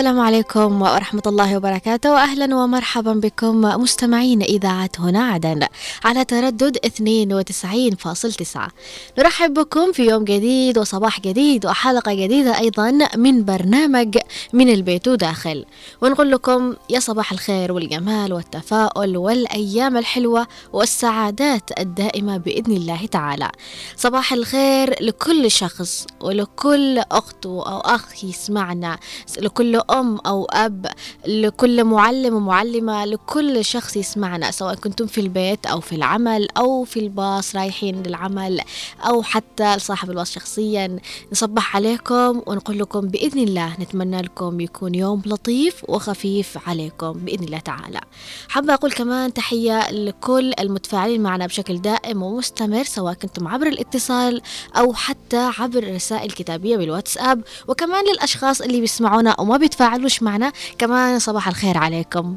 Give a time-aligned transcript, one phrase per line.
[0.00, 2.12] السلام عليكم ورحمة الله وبركاته.
[2.12, 5.66] وأهلا ومرحبا بكم مستمعين إذاعة هنا عدن
[6.04, 8.70] على تردد 92.9
[9.18, 14.18] نرحب بكم في يوم جديد وصباح جديد وحلقة جديدة أيضا من برنامج
[14.52, 15.64] من البيت وداخل
[16.02, 23.50] ونقول لكم يا صباح الخير والجمال والتفاؤل والأيام الحلوة والسعادات الدائمة بإذن الله تعالى.
[23.96, 28.98] صباح الخير لكل شخص ولكل أخت أو أخ يسمعنا
[29.38, 30.86] لكل أم أو أب
[31.26, 37.00] لكل معلم ومعلمة لكل شخص يسمعنا سواء كنتم في البيت أو في العمل أو في
[37.00, 38.60] الباص رايحين للعمل
[39.06, 40.98] أو حتى لصاحب الباص شخصيا.
[41.32, 47.58] نصبح عليكم ونقول لكم بإذن الله نتمنى لكم يكون يوم لطيف وخفيف عليكم بإذن الله
[47.58, 48.00] تعالى.
[48.48, 54.42] حابة أقول كمان تحية لكل المتفاعلين معنا بشكل دائم ومستمر سواء كنتم عبر الاتصال
[54.76, 61.48] أو حتى عبر الرسائل الكتابية بالواتساب وكمان للأشخاص اللي بيسمعونا وما بيتفاعلوش معنا كمان صباح
[61.48, 62.36] الخير عليكم.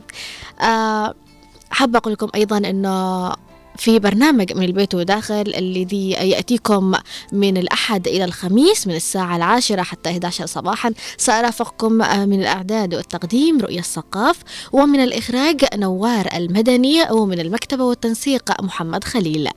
[0.61, 1.13] أه
[1.71, 3.33] حابة أقول لكم أيضا أنه
[3.77, 6.93] في برنامج من البيت وداخل الذي يأتيكم
[7.31, 10.93] من الأحد إلى الخميس من الساعة العاشرة حتى 11 صباحا.
[11.17, 11.91] سأرافقكم
[12.29, 14.37] من الإعداد والتقديم رؤية الثقاف
[14.71, 19.49] ومن الإخراج نوار المدني ومن المكتبة والتنسيق محمد خليل.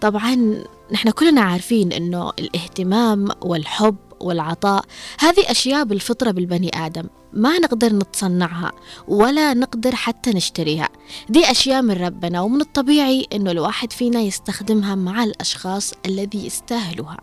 [0.00, 4.84] طبعا نحن كلنا عارفين أنه الاهتمام والحب والعطاء
[5.18, 7.04] هذه أشياء بالفطرة بالبني آدم.
[7.32, 8.72] ما نقدر نتصنعها
[9.08, 10.88] ولا نقدر حتى نشتريها.
[11.28, 17.18] دي أشياء من ربنا ومن الطبيعي أنه الواحد فينا يستخدمها مع الأشخاص الذي يستاهلوها.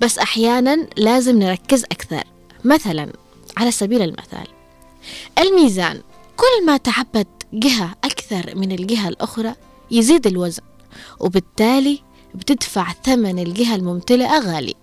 [0.00, 2.24] بس أحيانا لازم نركز أكثر.
[2.64, 3.12] مثلا
[3.56, 4.46] على سبيل المثال
[5.38, 6.02] الميزان.
[6.36, 9.54] كل ما تعبت جهة أكثر من الجهة الأخرى
[9.90, 10.62] يزيد الوزن
[11.20, 12.02] وبالتالي
[12.34, 14.74] بتدفع ثمن الجهة الممتلئة غالي.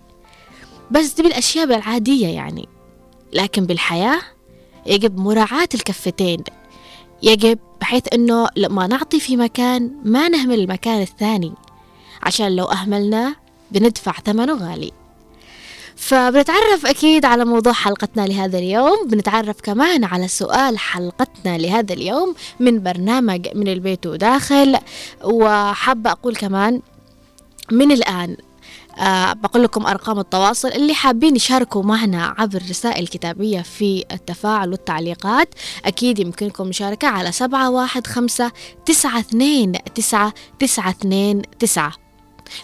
[0.92, 2.68] بس دي بالأشياء العادية يعني.
[3.36, 4.22] لكن بالحياة
[4.86, 6.44] يجب مراعاة الكفتين.
[7.24, 11.54] يجب بحيث أنه لما نعطي في مكان ما نهمل المكان الثاني
[12.24, 13.36] عشان لو أهملناه
[13.72, 14.92] بندفع ثمنه غالي.
[15.96, 19.08] فبنتعرف أكيد على موضوع حلقتنا لهذا اليوم.
[19.08, 24.78] بنتعرف كمان على سؤال حلقتنا لهذا اليوم من برنامج من البيت وداخل.
[25.24, 26.82] وحابة أقول كمان
[27.72, 28.38] من الآن
[28.98, 35.50] أه بقول لكم أرقام التواصل اللي حابين يشاركوا معنا عبر رسائل كتابية في التفاعل والتعليقات
[35.86, 38.52] أكيد يمكنكم مشاركة على سبعة واحد خمسة
[38.86, 41.94] تسعة اثنين تسعة تسعة اثنين تسعة.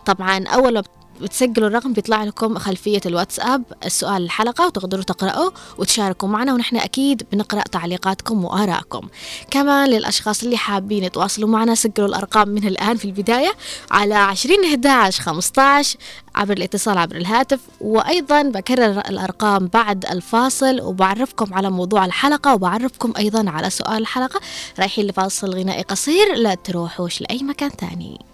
[0.05, 0.83] طبعا أول ما
[1.21, 7.61] بتسجلوا الرقم بيطلع لكم خلفية الواتساب السؤال الحلقة وتقدروا تقرأوا وتشاركوا معنا ونحن أكيد بنقرأ
[7.61, 9.07] تعليقاتكم وآرائكم.
[9.51, 13.51] كمان للأشخاص اللي حابين يتواصلوا معنا سجلوا الأرقام من الآن في البداية
[13.91, 15.97] على 20 11 15
[16.35, 17.59] عبر الاتصال عبر الهاتف.
[17.81, 24.39] وأيضا بكرر الأرقام بعد الفاصل وبعرفكم على موضوع الحلقة وبعرفكم أيضا على سؤال الحلقة.
[24.79, 28.30] رايحين لفاصل غنائي قصير لا تروحوش لأي مكان ثاني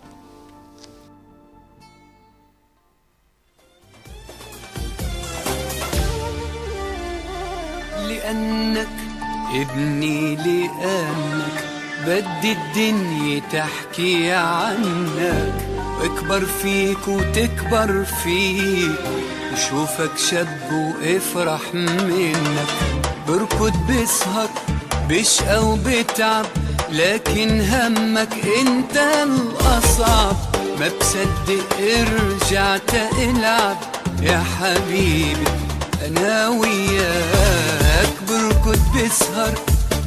[8.27, 8.87] لأنك
[9.53, 11.63] ابني لأنك
[12.05, 15.53] بدي الدنيا تحكي عنك.
[15.99, 18.99] واكبر فيك وتكبر فيك
[19.53, 22.67] وشوفك شب وافرح منك.
[23.27, 24.49] بركض بسهر
[25.09, 26.45] بشقى وبتعب
[26.91, 30.35] لكن همك انت الأصعب.
[30.79, 33.77] ما بصدق رجعت العب
[34.21, 35.66] يا حبيبي.
[36.05, 39.53] أنا وياك بركض بسهر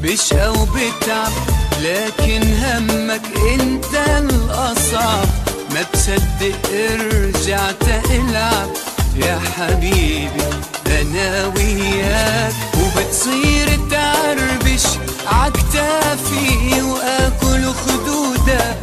[0.03, 1.33] بشقى وبتعب
[1.83, 3.23] لكن همك
[3.55, 5.27] أنت الأصعب.
[5.75, 6.71] ما بصدق
[7.13, 8.69] رجعت ألعب.
[9.17, 10.45] يا حبيبي
[10.87, 12.53] أنا وياك.
[12.83, 14.83] وبتصير تعربش
[15.27, 18.77] عكتافي وآكل خدودك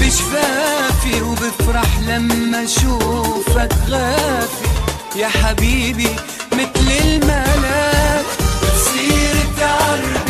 [0.00, 4.66] بشفافي وبفرح لما أشوفك غافي.
[5.16, 6.08] يا حبيبي
[6.56, 8.24] مثل الملاك
[8.62, 10.25] بتصير تعربش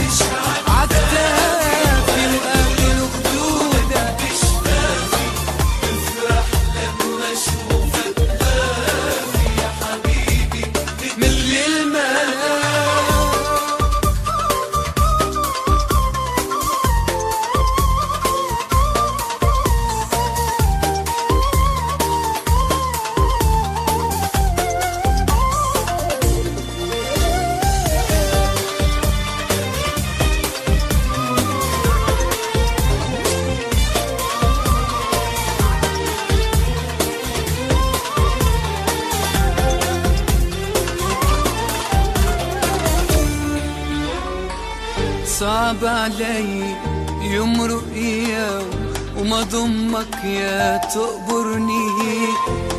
[49.97, 51.89] ضمك يا تقبرني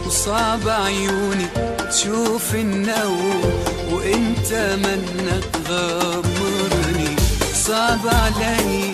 [0.05, 1.47] وصعب عيوني
[1.91, 3.41] تشوف النوم
[3.91, 7.15] وإنت منك غامرني.
[7.55, 8.91] صعب علي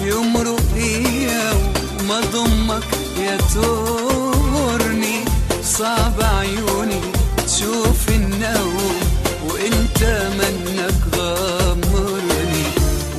[0.00, 2.84] يمرق يوم وما ضمك
[3.18, 5.24] يا تقبرني
[5.62, 7.00] صعب عيوني
[7.46, 9.00] تشوف النوم
[9.48, 12.66] وإنت منك غامرني.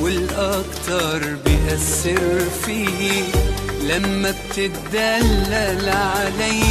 [0.00, 3.24] والأكتر بيأثر فيي
[3.88, 6.62] لما بتدلل علي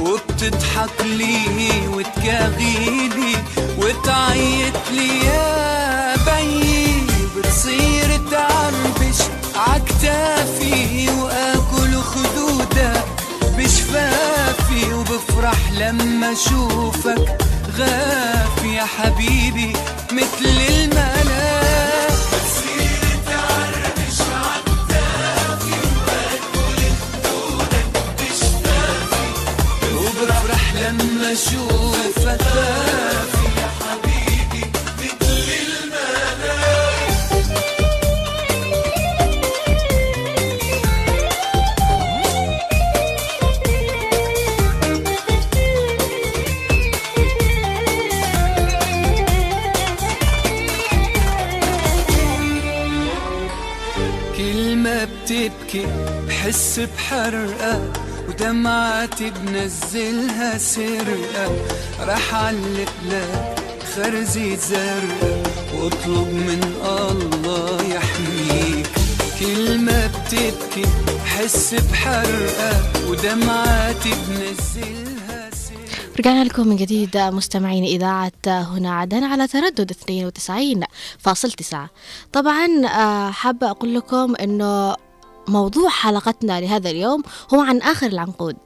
[0.00, 3.36] وبتضحك لي وتكاغيلي
[3.78, 7.02] وتعيط لي يا بيي
[7.36, 9.18] بتصير تعربش
[9.56, 13.04] عكتافي وآكل خدودك
[13.58, 17.36] بشفافي وبفرح لما أشوفك
[17.78, 19.72] غافي يا حبيبي
[20.12, 21.67] مثل الملاك
[30.80, 34.64] لما أشوفك غافي يا حبيبي
[34.98, 37.08] مثل الملاك
[54.36, 55.86] كل ما بتبكي
[56.28, 57.92] بحس بحرقة.
[58.42, 61.56] ودمعاتي بنزلها سرقة
[62.00, 63.58] رح علق لك
[63.96, 65.42] خرزي زرقاء
[65.74, 68.86] واطلب من الله يحميك.
[69.40, 70.82] كل ما بتبكي
[71.24, 72.82] بحس بحرقة.
[73.10, 75.50] ودمعاتي بنزلها
[76.18, 81.90] رجعنا لكم من جديد مستمعين إذاعة هنا عدن على تردد 92.9
[82.32, 84.96] طبعا آه، حابة أقول لكم أنه
[85.48, 87.22] موضوع حلقتنا لهذا اليوم
[87.54, 88.56] هو عن آخر العنقود.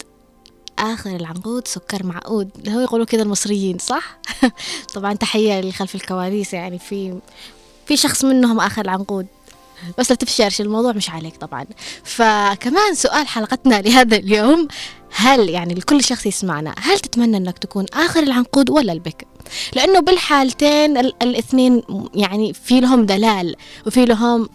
[0.78, 2.68] آخر العنقود سكر معقود.
[2.68, 4.18] هو يقولوا كده المصريين صح؟
[4.94, 7.18] طبعا تحية لخلف الكواليس يعني في
[7.86, 9.26] في شخص منهم آخر العنقود.
[9.98, 11.66] بس لا تفشرش الموضوع مش عليك طبعا.
[12.04, 14.68] فكمان سؤال حلقتنا لهذا اليوم
[15.14, 19.26] هل يعني لكل شخص يسمعنا هل تتمنى أنك تكون آخر العنقود ولا البكر
[19.74, 21.82] لأنه بالحالتين ال- الاثنين
[22.14, 23.56] يعني في لهم دلال
[23.86, 24.48] وفي لهم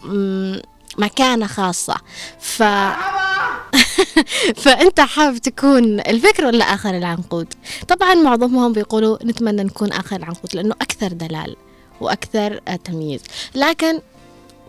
[0.98, 1.96] مكانة خاصة.
[2.40, 2.62] ف
[4.62, 7.54] فأنت حابب تكون البكر ولا آخر العنقود؟
[7.88, 11.56] طبعا معظمهم بيقولوا نتمنى نكون آخر العنقود لأنه أكثر دلال
[12.00, 13.20] وأكثر تمييز.
[13.54, 14.00] لكن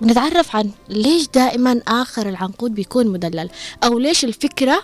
[0.01, 3.50] نتعرف عن ليش دائما آخر العنقود بيكون مدلل
[3.83, 4.83] أو ليش الفكرة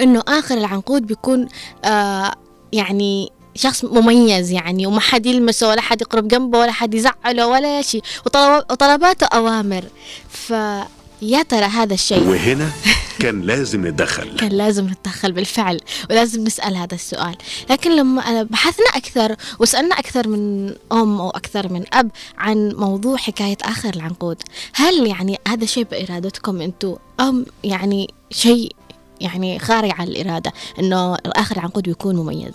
[0.00, 1.48] إنه آخر العنقود بيكون
[1.84, 2.34] آه
[2.72, 7.82] يعني شخص مميز يعني وما حد يلمسه ولا حد يقرب جنبه ولا حد يزعله ولا
[7.82, 9.84] شيء وطلب- وطلباته أوامر.
[10.30, 12.70] فيا ترى هذا الشيء وهنا
[13.20, 14.36] كان لازم نتدخل.
[14.36, 17.36] كان لازم نتدخل بالفعل ولازم نسأل هذا السؤال.
[17.70, 23.16] لكن لما أنا بحثنا أكثر وسألنا أكثر من أم أو أكثر من أب عن موضوع
[23.16, 24.36] حكاية آخر العنقود
[24.74, 28.72] هل يعني هذا شيء بإرادتكم أنتم أم يعني شيء
[29.20, 32.52] يعني خارج عن الإرادة أنه آخر العنقود بيكون مميز؟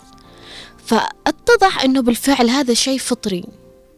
[0.86, 3.44] فاتضح أنه بالفعل هذا شيء فطري.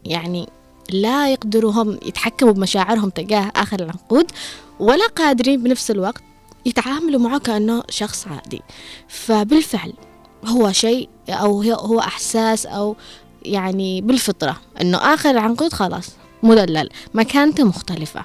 [0.05, 0.49] يعني
[0.89, 4.31] لا يقدروا هم يتحكموا بمشاعرهم تجاه آخر العنقود
[4.79, 6.23] ولا قادرين بنفس الوقت
[6.65, 8.61] يتعاملوا معه كأنه شخص عادي.
[9.07, 9.93] فبالفعل
[10.45, 12.95] هو شيء أو هو إحساس أو
[13.45, 16.09] يعني بالفطرة إنه آخر العنقود خلاص
[16.43, 18.23] مدلل مكانته مختلفة.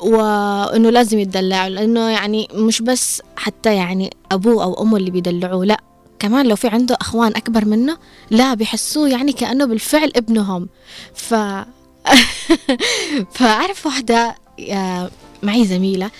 [0.00, 5.80] وإنه لازم يتدلع لأنه يعني مش بس حتى يعني أبوه أو أمه اللي بيدلعوه لأ
[6.18, 7.98] كمان لو في عنده أخوان أكبر منه
[8.30, 10.68] لا بيحسوه يعني كأنه بالفعل ابنهم.
[11.14, 11.34] ف
[13.36, 14.34] فأعرف واحدة
[14.70, 15.10] آه،
[15.42, 16.10] معي زميلة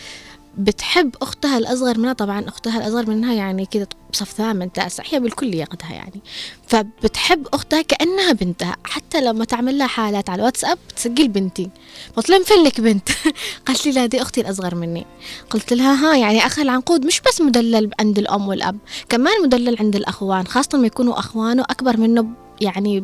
[0.59, 5.65] بتحب أختها الأصغر منها طبعا أختها الأصغر منها يعني كده بصف ثامن تاسع هي بالكلية
[5.65, 6.21] قدها يعني.
[6.67, 11.71] فبتحب أختها كأنها بنتها حتى لما تعمل لها حالات على الواتساب تسجل بنتي.
[12.17, 13.09] قلت لها فين لك بنت؟
[13.67, 15.07] قالت لي لا دي أختي الأصغر مني.
[15.51, 19.97] قلت لها ها يعني أخ العنقود مش بس مدلل عند الأم والأب كمان مدلل عند
[19.97, 23.01] الأخوان خاصة لما يكونوا أخوانه أكبر منه يعني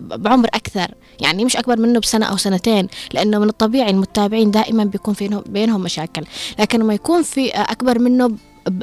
[0.00, 0.94] بعمر أكثر.
[1.20, 5.80] يعني مش أكبر منه بسنة أو سنتين لأنه من الطبيعي المتابعين دائما بيكون فينهم بينهم
[5.80, 6.24] مشاكل.
[6.58, 8.36] لكن لما يكون في أكبر منه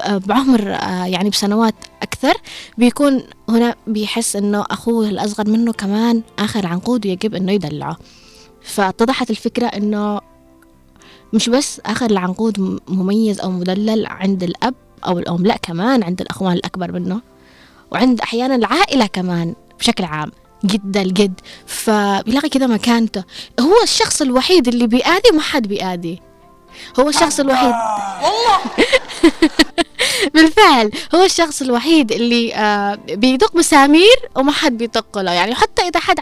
[0.08, 2.34] بعمر آه، يعني بسنوات أكثر
[2.78, 7.98] بيكون هنا بيحس إنه أخوه الأصغر منه كمان آخر عنقود ويجب إنه يدلعه.
[8.62, 10.20] فاتضحت الفكرة إنه
[11.34, 16.54] مش بس آخر العنقود مميز أو مدلل عند الأب أو الأم لأ كمان عند الأخوان
[16.54, 17.22] الأكبر منه.
[17.92, 19.56] وعند أحيانا العائلة كمان.
[19.80, 20.32] بشكل عام
[20.66, 23.24] جدا الجد فبيلاقي كذا مكانته.
[23.60, 26.22] هو الشخص الوحيد اللي بيأذي وما حد بيأذي.
[27.00, 27.74] هو الشخص الوحيد.
[30.34, 35.32] بالفعل هو الشخص الوحيد اللي آه بيدق مسامير وما حد بيدق له.
[35.32, 36.20] يعني حتى إذا حد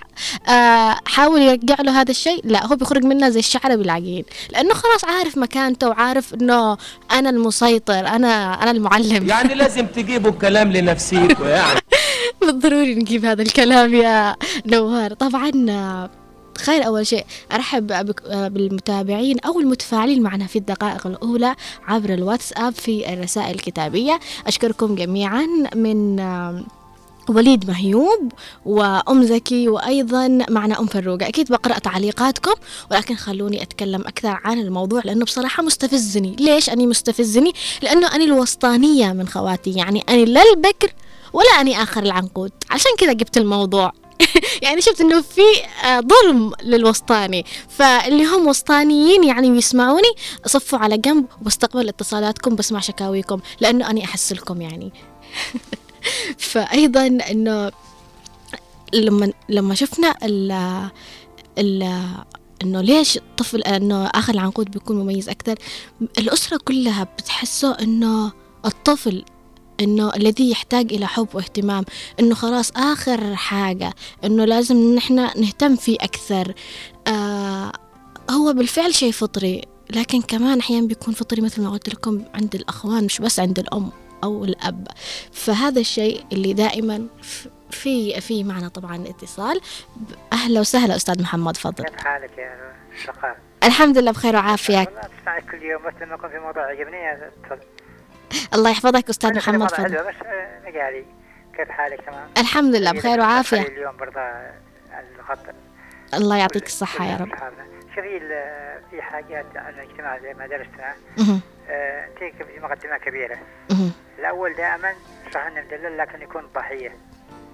[0.49, 4.23] آه حاول يرجع له هذا الشيء لا هو بيخرج منه زي الشعر بالعجين.
[4.51, 6.77] لأنه خلاص عارف مكانته وعارف إنه
[7.11, 9.27] أنا المسيطر أنا أنا المعلم.
[9.27, 11.79] يعني لازم تجيبوا الكلام لنفسيكوا يعني.
[12.41, 14.35] بالضروري نجيب هذا الكلام يا
[14.65, 15.13] نوار.
[15.13, 16.09] طبعا آه،
[16.57, 17.87] خير أول شيء أرحب
[18.53, 21.55] بالمتابعين أو المتفاعلين معنا في الدقائق الأولى
[21.87, 24.19] عبر الواتساب في الرسائل الكتابية.
[24.47, 26.19] أشكركم جميعا من
[27.29, 28.31] وليد مهيوب
[28.65, 32.53] وأم زكي وأيضا معنا أم فروقة أكيد بقرأ تعليقاتكم
[32.91, 36.35] ولكن خلوني أتكلم أكثر عن الموضوع لأنه بصراحة مستفزني.
[36.39, 40.93] ليش أني مستفزني؟ لأنه أني الوسطانية من خواتي يعني أني لا البكر
[41.33, 42.51] ولا أني آخر العنقود.
[42.69, 43.93] عشان كذا جبت الموضوع.
[44.63, 45.41] يعني شفت إنه في
[45.85, 47.45] آه، ظلم للوسطاني.
[47.69, 50.11] فاللي هم وسطانيين يعني ويسمعوني
[50.45, 54.93] صفوا على جنب وبستقبل اتصالاتكم بسمع شكاويكم لأنه اني احسلكم يعني.
[56.37, 57.71] فايضا إنه
[58.93, 60.51] لما لما شفنا ال
[61.57, 62.01] ال
[62.63, 65.55] إنه ليش الطفل إنه آخر العنقود بيكون مميز أكثر
[66.17, 68.31] الأسرة كلها بتحسه إنه
[68.65, 69.23] الطفل
[69.79, 71.85] إنه الذي يحتاج إلى حب واهتمام
[72.19, 73.93] إنه خلاص آخر حاجة
[74.23, 76.53] إنه لازم نحن نهتم فيه أكثر.
[77.07, 77.71] آه
[78.31, 83.03] هو بالفعل شيء فطري لكن كمان أحيانا بيكون فطري مثل ما قلت لكم عند الأخوان
[83.03, 83.91] مش بس عند الأم
[84.23, 84.87] أو الأب.
[85.31, 87.07] فهذا الشيء اللي دائما
[87.71, 89.61] في في معنا طبعا اتصال.
[90.33, 92.73] أهلا وسهلا أستاذ محمد فضل كيف حالك يا
[93.05, 94.77] شقاء؟ الحمد لله بخير وعافية.
[94.77, 97.31] والله كل يوم بس لما يكون في موضوع عجبني.
[97.43, 97.59] تفضل
[98.53, 101.05] الله يحفظك أستاذ أنا في محمد فضل حلوة بس آه، مجالي
[101.57, 104.21] كيف حالك تمام؟ الحمد لله بخير وعافية اليوم برضه
[105.19, 105.39] الخط
[106.13, 107.67] الله يعطيك الصحة يا رب أصحابنا.
[107.95, 111.41] شوفي ال- في حاجات عن الاجتماع زي ما درسنا مهم.
[111.69, 113.37] آه، أنت في مقدمة كبيرة
[113.71, 113.91] مهم.
[114.19, 114.93] الأول دائما
[115.33, 116.95] صح انه مدلل لكن يكون ضحية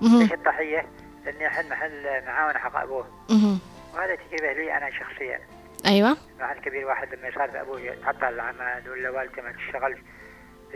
[0.02, 0.20] مهم.
[0.22, 0.86] ليش الضحيه؟
[1.26, 3.60] لأنه يحل محل معاون حق أبوه مهم.
[3.94, 5.40] وهذا تجربة لي أنا شخصيا
[5.86, 9.98] أيوه مع الكبير واحد لما يصير في أبوه يتعطل العمل ولا والدته ما تشتغل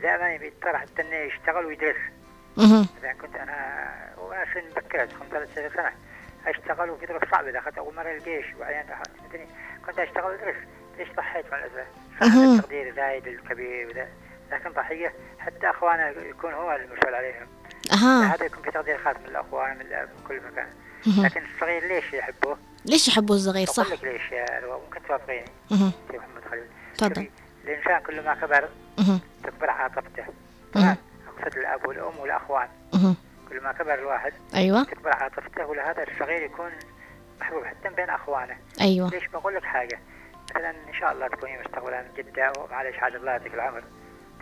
[0.02, 1.96] دائما يضطر حتى انه يشتغل ويدرس.
[2.58, 3.88] مثلا كنت أنا
[4.54, 5.92] سن مبكرة 15 سنه
[6.48, 8.84] أشتغل وفي ظروف صعبه دخلت أول مرة الجيش وبعدين
[9.30, 9.48] مدني
[9.86, 10.56] كنت أشتغل وأدرس
[10.98, 11.88] ليش ضحيت مع الاسف؟
[12.22, 14.08] التقدير زايد الكبير وذا
[14.52, 17.48] لكن ضحية حتى أخوانه يكون هو المسؤول عليهم
[17.92, 20.68] أها هذا يكون في تقدير خاص من الأخوان من من كل مكان.
[21.24, 25.46] لكن الصغير ليش يحبوه؟ ليش يحبوا الصغير صح أقول لك ليش ممكن توافقيني.
[25.70, 27.30] سي محمد خليل تفضل.
[27.68, 28.70] الإنسان كل ما كبر.
[29.44, 30.26] تكبر عاطفته.
[30.74, 30.98] تمام
[31.28, 32.68] أقصد الأب والأم والأخوان.
[33.50, 34.84] كل ما كبر الواحد أيوه.
[34.84, 36.72] تكبر عاطفته ولهذا الصغير يكون
[37.42, 38.58] محبوب حتى بين أخوانه.
[38.82, 39.10] أيوه.
[39.10, 40.00] ليش بقول لك حاجة؟
[40.52, 43.84] مثلا إن شاء الله تكوني مستقبلا جدة ومعلش عاد الله يعطيك العمر.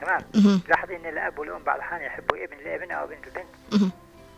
[0.01, 0.22] تمام.
[0.67, 3.91] لاحظي إن الأب والأم بعض الأحيان يحبوا ابن الابن أو بنت البنت مهم.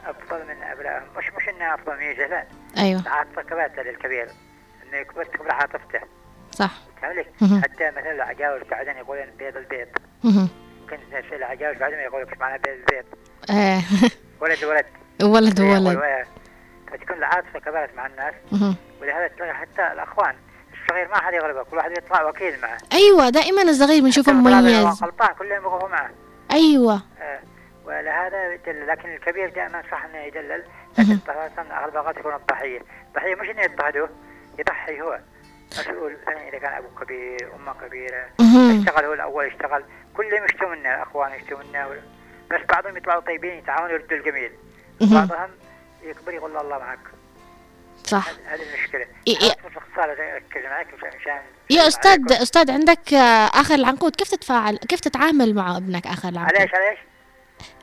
[0.06, 1.08] أفضل من أبنائهم.
[1.18, 3.02] مش مش إنها أفضل ميزه لا أيوه.
[3.02, 4.30] العاطفه كبرت للكبير.
[4.84, 6.00] إنه يكبر تكبر عاطفته
[6.58, 6.72] صح؟
[7.42, 7.62] مهم.
[7.64, 9.88] حتى مثلا العجاوز بعدين يقولون بيض البيض.
[10.88, 13.06] تسال العجاوز بعدين يقول إيش معنى بيض البيض؟
[13.50, 13.82] آه.
[14.42, 14.86] ولد ولد.
[15.24, 15.94] ولد ولد.
[15.94, 16.26] يقول-
[16.92, 18.34] فتكون العاطفة كبرت مع الناس.
[19.02, 20.36] ولهذا تلاقي حتى الأخوان
[20.84, 22.78] الصغير ما حد يغلبه كل واحد يطلع وكيل معه.
[22.94, 24.86] أيوه دائما الصغير بنشوفه مميز.
[25.04, 26.10] غلطان كلهم يقفوا معه.
[26.52, 27.02] أيوه.
[27.22, 27.40] آه،
[27.86, 30.64] ولهذا يدلل لكن الكبير دائما صح إنه يدلل.
[31.00, 31.48] لكن طبعا
[31.80, 32.82] أغلب الأوقات يكون الضحية.
[33.08, 34.10] الضحية مش إنه يضطهدوه
[34.60, 35.20] يضحي هو.
[35.72, 38.26] مسؤول مثلا إذا كان أبوه كبير أمه كبيرة.
[38.80, 39.84] اشتغل هو الأول اشتغل.
[40.18, 40.70] كلهم يشتوا
[41.66, 42.02] منه وال-
[42.52, 44.52] بس بعضهم يطلعوا طيبين يتعاونوا يردوا الجميل.
[45.02, 45.50] بعضهم
[46.04, 47.00] يكبر يقول الله معك.
[48.04, 48.30] صح.
[48.30, 49.06] هذه- المشكلة.
[51.70, 52.20] يا أستاذ.
[52.32, 54.16] أستاذ عندك آه، آخر العنقود.
[54.16, 57.00] كيف تتفاعل كيف تتعامل مع ابنك آخر العنقود؟ عليش عليش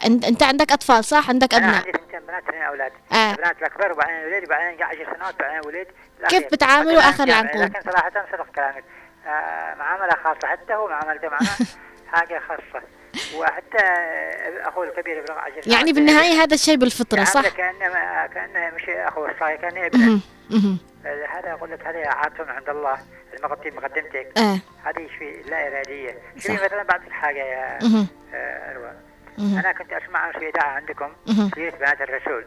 [0.07, 3.31] انت أنت عندك أطفال صح عندك أنا ابناء عندي ثنتين بنات اثنين أولاد آه.
[3.31, 5.87] البنات الأكبر وبعدين الوليد وبعدين 10 سنوات بعدين وليد
[6.29, 6.53] كيف.
[6.53, 8.85] بتعاملوا آخر الآن العنقود؟ لكن صراحة صدق كلامك
[9.27, 11.49] آه معاملة خاصة حتى هو معاملته معنا
[12.13, 12.85] حاجة خاصة
[13.37, 18.27] وحتى آه، أخوه الكبير يبلغ 10 سنوات يعني بالنهاية هذا الشيء بالفطرة صح يعامله كانه
[18.27, 20.21] كأنه مش اخوه الصغير كأنه ابنه.
[20.51, 20.79] مهم.
[21.05, 22.99] هذا أقول لك عاطفه من عند الله
[23.39, 26.43] المقدم مقدمتك آه هذه شيء لا إرادية صح.
[26.43, 27.79] شوفي مثلا بعض الحاجة يا.
[28.35, 28.93] آه، أروى
[29.39, 31.13] أنا كنت أسمع في اذاعه عندكم.
[31.55, 32.47] سيره بنات الرسول.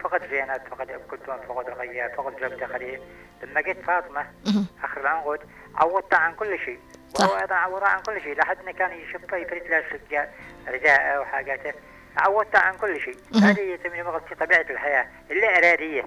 [0.00, 3.00] فقد زينب فقد ام كلثوم فقد رقية فقد زوجة خليل
[3.42, 4.66] لما جيت فاطمة مهم.
[4.84, 5.40] اخر العنقود
[5.74, 6.78] عوضتها عن كل شيء.
[7.20, 8.38] وهو أيضا عوضها عن كل شيء.
[8.38, 10.28] لحد انه كان يشوف يفرد له سجاد
[10.68, 11.72] رداءه وحاجاته
[12.16, 13.16] عودت عن كل شيء.
[13.34, 15.06] هذه تسمي في طبيعة الحياة.
[15.30, 16.04] اللي إرادية.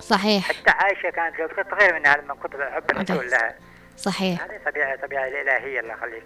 [0.00, 0.48] صحيح.
[0.48, 3.30] حتى عائشة كانت لو كنت غير منها لما كنت بحب الرسول.
[3.30, 3.54] لها.
[3.96, 4.42] صحيح.
[4.42, 6.24] هذه طبيعة طبيعة الإلهية الله يخليك.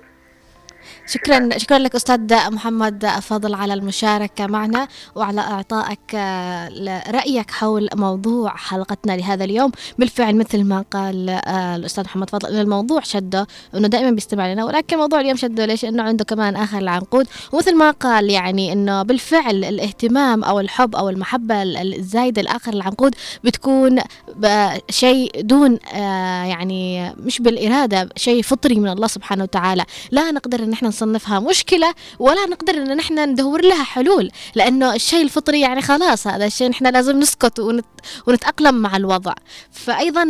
[1.07, 8.57] شكرا شكرا لك أستاذ محمد فضل على المشاركة معنا وعلى إعطائك آه، رايك حول موضوع
[8.57, 9.73] حلقتنا لهذا اليوم.
[9.99, 14.65] بالفعل مثل ما قال آه، الأستاذ محمد فضل إن الموضوع شده انه دائما بيستمع لنا
[14.65, 17.27] ولكن موضوع اليوم شده ليش؟ إنه عنده كمان آخر العنقود.
[17.53, 23.99] ومثل ما قال يعني إنه بالفعل الاهتمام أو الحب أو المحبة الزايدة لآخر العنقود بتكون
[24.37, 29.85] ب- شيء دون آه، يعني مش بالإرادة شيء فطري من الله سبحانه وتعالى.
[30.11, 35.23] لا نقدر إن إحنا نصنفها مشكلة ولا نقدر إن إحنا ندور لها حلول لأنه الشيء
[35.23, 37.85] الفطري يعني خلاص هذا الشيء إحنا لازم نسكت ونت
[38.27, 39.35] ونتأقلم مع الوضع.
[39.73, 40.25] فايضا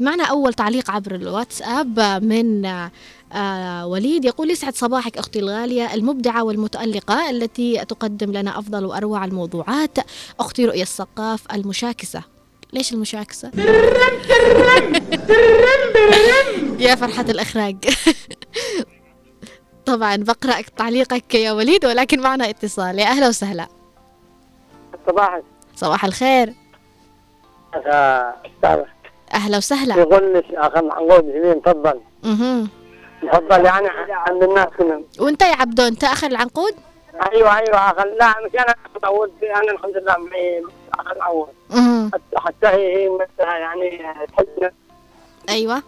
[0.00, 2.66] معنا أول تعليق عبر الواتساب من
[3.32, 9.98] آه، وليد يقول يسعد صباحك أختي الغالية المبدعة والمتألقة التي تقدم لنا أفضل وأروع الموضوعات.
[10.40, 12.22] أختي رؤيا الثقاف المشاكسة.
[12.72, 13.50] ليش المشاكسة؟
[16.78, 17.76] يا فرحة الاخراج
[19.88, 22.98] طبعا بقرا تعليقك يا وليد ولكن معنا اتصال.
[22.98, 23.66] يا أهلا وسهلا.
[25.06, 25.42] صباحك
[25.74, 26.54] صباح الخير.
[29.34, 29.94] أهلا وسهلا.
[29.94, 32.00] يقول لك اخ عنقود جميل تفضل.
[32.24, 32.66] أها
[33.32, 35.04] تفضل يعني عند الناس كلهم.
[35.20, 36.74] وأنت يا عبدو أنت اخر العنقود؟
[37.32, 40.16] أيوه أيوه اخ لا مش أنا متعود أنا الحمد لله
[41.16, 44.72] العود أها حتى هي هي يعني تحب
[45.48, 45.82] أيوه.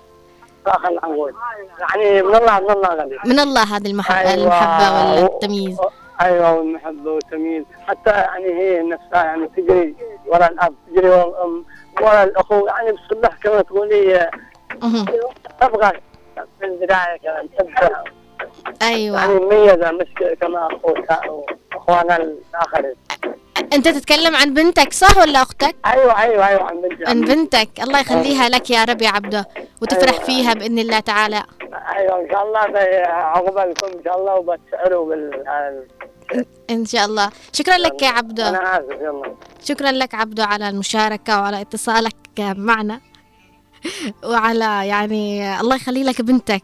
[0.66, 1.34] اخ العنقود.
[1.80, 3.18] يعني من الله من الله غني.
[3.24, 4.44] من الله هذه المحبه أيوة.
[4.44, 5.78] المحبة والتمييز.
[6.20, 7.64] أيوه والمحبة والتمييز.
[7.86, 9.94] حتى يعني هي نفسها يعني تجري
[10.26, 11.64] ورا الأب تجري ورا الأم
[12.00, 14.30] ورا الاخو يعني بالصبح كما تقولي
[15.60, 15.92] تبغى
[16.60, 18.04] في البدايه كمان تبغى.
[18.82, 19.26] أيوه.
[19.26, 20.06] مميزه مش
[20.40, 21.10] كما أخوك
[21.72, 22.94] اخوانا الآخرين.
[23.72, 27.68] أنت تتكلم عن بنتك صح ولا أختك؟ أيوه أيوه أيوه عن بنتي عن بنتك.
[27.82, 29.42] الله يخليها لك يا رب يا عبدو
[29.82, 30.24] وتفرح أيوة.
[30.24, 31.42] فيها بإذن الله تعالى.
[31.96, 32.58] أيوه إن شاء الله
[33.08, 35.44] عقبالكم إن شاء الله وبتسالوا بال
[36.70, 37.30] إن شاء الله.
[37.52, 39.34] شكرا لك يا عبدو أنا آسف يلا.
[39.64, 43.00] شكرا لك عبدو على المشاركة وعلى اتصالك معنا.
[44.30, 46.62] وعلى يعني الله يخلي لك بنتك.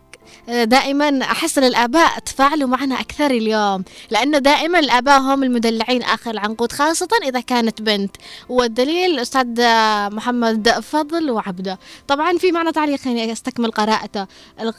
[0.48, 6.72] دائما أحس إن الآباء تفاعلوا معنا أكثر اليوم لأنه دائما الآباء هم المدلعين آخر العنقود
[6.72, 8.16] خاصة إذا كانت بنت.
[8.48, 9.46] والدليل الاستاذ
[10.14, 11.78] محمد فضل وعبده.
[12.08, 14.26] طبعا في معنا تعليق هنا استكمل قراءته.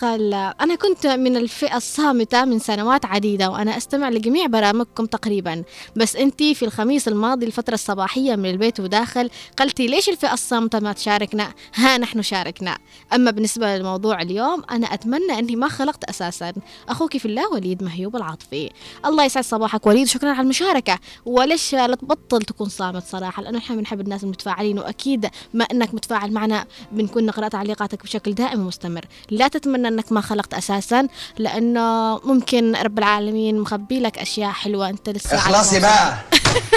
[0.02, 5.64] قال أنا كنت من الفئة الصامتة من سنوات عديدة وأنا أستمع لجميع برامجكم تقريبا.
[5.96, 10.94] بس أنت في الخميس الماضي الفترة الصباحية من البيت وداخل قلتي ليش الفئة الصامتة ما
[10.94, 12.78] تشاركنا؟ ها نحن شاركنا.
[13.14, 16.54] أما بالنسبة للموضوع اليوم أنا أتمنى إني ما خلقت أساسا.
[16.90, 18.70] أخوك في الله وليد مهيوب العاطفي.
[19.06, 20.08] الله يسعد صباحك وليد.
[20.08, 21.00] شكرا على المشاركة.
[21.26, 26.32] وليش لا تبطل تكون صامت صراحة؟ لأنه إحنا بنحب الناس المتفاعلين وأكيد ما إنك متفاعل
[26.32, 29.06] معنا بنكون نقرأ تعليقاتك بشكل دائم ومستمر.
[29.30, 31.08] لا تتمنى إنك ما خلقت أساسا
[31.38, 36.18] لأنه ممكن رب العالمين مخبي لك أشياء حلوة أنت لسه اخلصي ما بقى.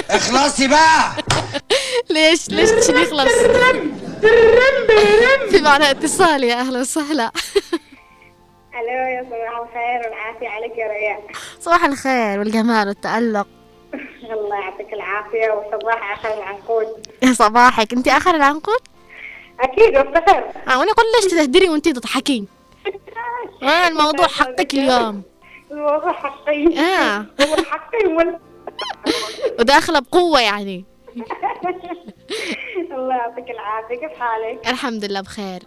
[0.09, 1.11] اخلصي بقى.
[2.13, 3.31] ليش؟ ليش يخلص
[5.51, 7.31] في معنا اتصال يا أهلا وسهلا.
[8.81, 11.19] ألو يا صباح الخير والعافية عليك يا ريان
[11.59, 13.47] صباح الخير والجمال والتألق.
[14.33, 17.07] الله يعطيك العافية وصباح آخر العنقود.
[17.23, 17.93] يا صباحك.
[17.93, 18.79] أنت آخر العنقود؟
[19.59, 20.43] أكيد وأفتخر.
[20.67, 22.47] آه أقول ليش تهدري وأنت تضحكين.
[23.63, 25.23] آه الموضوع حقك اليوم.
[25.71, 26.79] الموضوع حقي.
[26.79, 27.17] آه.
[27.17, 28.39] هو حقي وال...
[29.59, 30.85] وداخلة بقوة يعني.
[32.91, 34.07] الله يعطيك العافية.
[34.07, 35.61] كيف حالك؟ الحمد لله بخير.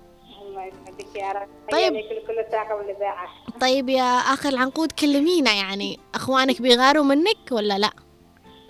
[1.01, 1.49] يسعدك يا رب.
[1.73, 1.93] طيب.
[2.27, 3.29] كل الطاقة والإذاعة.
[3.61, 5.99] طيب يا اخر العنقود كلمينا يعني.
[6.15, 7.91] أخوانك بيغاروا منك ولا لا؟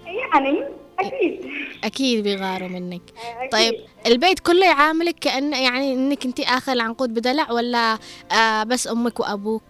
[0.07, 0.65] يعني
[0.99, 1.51] أكيد.
[1.85, 3.03] أكيد بيغاروا منك.
[3.39, 3.51] أكيد.
[3.53, 3.75] طيب
[4.07, 7.99] البيت كله يعاملك كأن يعني إنك أنت اخر العنقود بدلع ولا
[8.33, 9.63] آه بس أمك وأبوك؟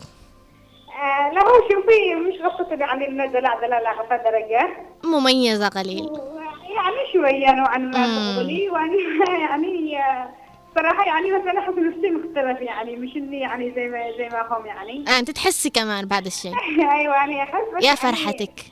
[1.02, 6.10] آه لا هو شوفي مش قصة يعني إنه دلع دلع غفا درجة مميزة قليل
[6.74, 8.34] يعني شوية نوعا ما.
[8.34, 8.96] تقولي وأنا
[9.50, 10.28] يعني آه،
[10.76, 14.66] صراحة يعني مثلا أحس نفسي مختلف يعني مش إني يعني زي ما زي ما هم
[14.66, 15.04] يعني.
[15.08, 16.52] آه أنت تحسي كمان بعد الشيء.
[16.98, 18.60] أيوة يعني أحس بس يا يعني- فرحتك.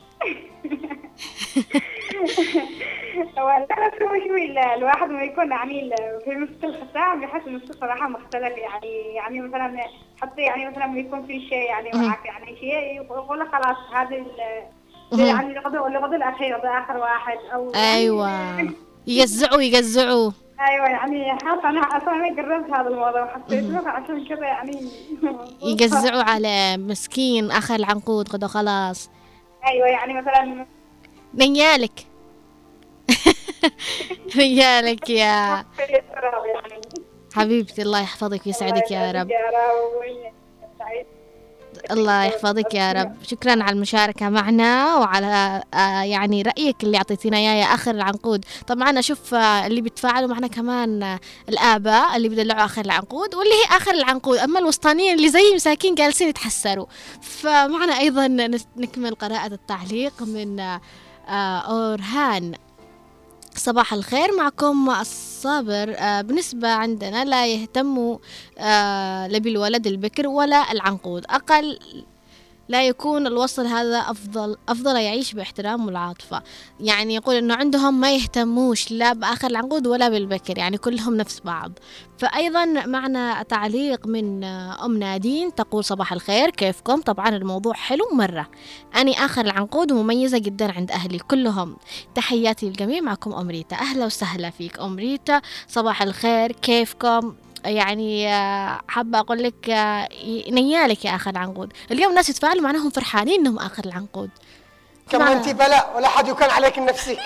[3.39, 5.91] هو شوي ال- الواحد لما يكون يعني
[6.25, 9.15] في نفس الختام يحس نفسه صراحة مختلف يعني.
[9.15, 9.77] يعني مثلا
[10.23, 14.25] حتى يعني مثلا يكون في شيء يعني معك يعني شيء يقول خلاص هذا.
[15.13, 18.31] يعني الغداء الغداء الأخير ده آخر واحد أو يعني- أيوه
[19.07, 20.31] يجزعوا يجزعوا.
[20.69, 24.89] أيوه يعني حاسه أنا أصلا أنا قربت هذا الموضوع حسيته عشان كذا يعني.
[25.73, 29.11] يجزعوا على مسكين اخر العنقود قد خلاص.
[29.67, 30.67] أيوه يعني مثلا
[31.35, 32.07] نيالك
[34.37, 35.65] نيالك يا
[37.35, 39.29] حبيبتي الله يحفظك ويسعدك يا رب.
[41.91, 43.13] الله يحفظك يا رب.
[43.23, 48.45] شكرا على المشاركة معنا وعلى آه، يعني رأيك اللي أعطيتينا إياه يا آخر العنقود.
[48.67, 53.77] طبعا أشوف آه، اللي بيتفاعلوا معنا كمان آه، الآباء اللي بيدلعوا آخر العنقود واللي هي
[53.77, 54.39] آخر العنقود.
[54.39, 56.87] أما الوسطانيين اللي زي مساكين جالسين يتحسروا.
[57.23, 58.27] فمعنا أيضا
[58.77, 60.79] نكمل قراءة التعليق من
[61.29, 62.55] أورهان.
[63.57, 65.95] صباح الخير معكم الصابر.
[65.99, 68.19] آه، بالنسبة عندنا لا يهتم
[68.59, 71.25] آه، لا بالولد البكر ولا العنقود.
[71.31, 71.79] أقل
[72.73, 76.43] لا يكون الوصل هذا أفضل أفضل يعيش باحترام والعاطفة.
[76.81, 81.73] يعني يقول إنه عندهم ما يهتموش لا بآخر العنقود ولا بالبكر يعني كلهم نفس بعض.
[82.19, 88.51] فأيضا معنا تعليق من أم نادين تقول صباح الخير كيفكم؟ طبعا الموضوع حلو مرة.
[88.97, 91.77] أنا آخر العنقود ومميزة جدا عند أهلي كلهم.
[92.15, 93.77] تحياتي للجميع معكم أم ريتا.
[93.77, 95.41] أهلا وسهلا فيك أم ريتا.
[95.69, 100.09] صباح الخير كيفكم؟ يعني آه، حابة أقول لك آه،
[100.51, 101.73] نيالك يا آخر العنقود.
[101.91, 104.31] اليوم الناس يتفاعلوا معناهم فرحانين إنهم آخر العنقود.
[105.11, 107.19] كما أنت بلاء ولا حد يكون عليك نفسك.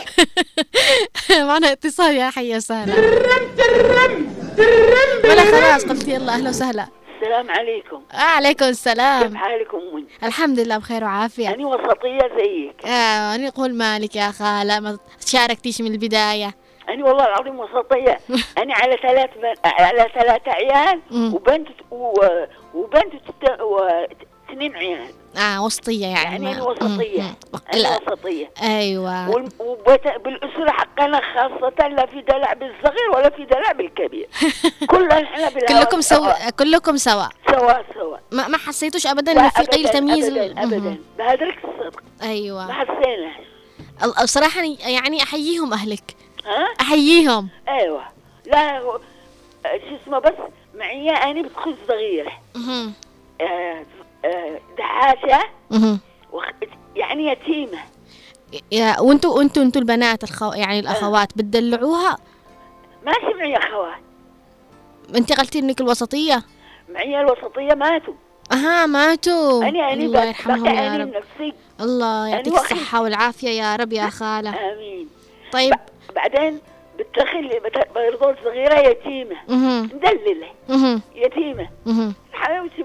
[1.49, 2.94] معنا اتصال يا حي وسهلا
[5.25, 6.88] ولا خلاص قلت يلا أهلا وسهلا.
[7.22, 8.03] السلام عليكم.
[8.12, 11.44] آه عليكم كيف السلام حالكم من الحمد لله بخير وعافية.
[11.44, 12.85] يعني وسطية زيك.
[12.87, 16.55] آه أنا أقول مالك يا خالة ما شاركتيش من البداية.
[16.88, 18.18] أنا والله العظيم وسطية
[18.62, 19.31] أنا على ثلاث.
[19.64, 21.01] على ثلاث عيال.
[21.12, 22.14] وبنت و...
[22.75, 23.61] وبنت وت...
[23.61, 25.09] واثنين عيال.
[25.37, 26.22] آه وسطية يعني.
[26.25, 26.66] يعني ما- مم.
[26.66, 28.51] وسطية.
[28.62, 29.31] أيوة.
[29.31, 30.09] وال- وبت...
[30.25, 34.29] بالأسرة حقنا خاصة لا في دلع بالصغير ولا في دلع بالكبير.
[34.90, 37.25] كلنا إحنا كلكم سوا كلكم سوا.
[37.51, 38.16] سوا سوا.
[38.33, 40.96] ما, ما حسيتوش ابدا إنه في أبداً، تمييز؟ أبدا أبدا.
[41.18, 42.03] بهدرك الصدق.
[42.22, 43.33] ما أيوه حسينا.
[44.05, 46.16] ال- الصراحه يعني أحييهم أهلك.
[46.47, 47.49] ها؟ أحييهم.
[47.69, 48.03] أيوه.
[48.47, 49.01] لا آه،
[49.89, 50.33] شو اسمه بس
[50.75, 51.11] معي
[52.57, 52.93] مهم.
[53.41, 53.85] آه،
[54.25, 55.45] آه، دحاشة.
[55.71, 56.01] مهم.
[56.33, 56.45] وخ...
[56.97, 57.79] يعني يتيمة.
[58.73, 60.53] يا وانتوا وانتوا أنتوا البنات الخو...
[60.53, 62.17] يعني الأخوات بتدلعوها؟
[63.07, 63.99] ماشي معي أخوات.
[65.17, 66.43] انت قلتي إنك الوسطية؟
[66.95, 68.15] معي الوسطية ماتوا.
[68.53, 69.63] أها ماتوا.
[69.63, 71.13] أنا أنا الله يرحمهم يا رب.
[71.13, 71.55] بنفسي.
[71.81, 72.75] الله يعطيك وأخي.
[72.75, 74.51] الصحة والعافية يا رب يا خالة.
[74.73, 75.09] آمين.
[75.53, 75.75] طيب.
[76.17, 76.61] بعدين
[76.99, 77.61] بتخلي
[78.91, 79.37] يتيمة.
[79.49, 79.83] مهم.
[79.83, 80.49] مدللة.
[80.69, 81.03] مهم.
[81.15, 81.69] يتيمة.
[81.87, 82.15] مهم.
[82.33, 82.83] حبيبتي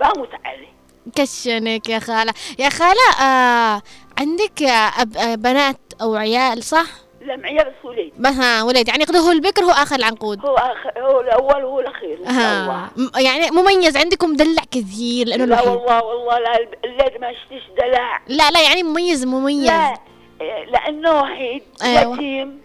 [0.00, 0.72] بموت عليه
[1.16, 2.32] كشنك يا خالة.
[2.58, 3.82] يا خالة آه
[4.18, 5.16] عندك آه أب...
[5.16, 6.86] آه بنات أو عيال صح؟
[7.20, 8.12] لا معي بس وليد.
[8.18, 10.46] بها ولد يعني قد هو البكر هو آخر العنقود.
[10.46, 10.98] هو أخ...
[10.98, 12.74] هو الأول وهو الأخير إن شاء الله.
[12.74, 13.96] ها م- يعني مميز.
[13.96, 15.68] عندكم دلع كثير لأنه لا الوحيد.
[15.68, 18.20] والله والله لا الليل ما شتش دلع.
[18.28, 19.66] لا لا يعني مميز مميز.
[19.66, 19.94] لا.
[20.40, 22.14] لأنه وحيد أيوة.
[22.14, 22.60] يتيم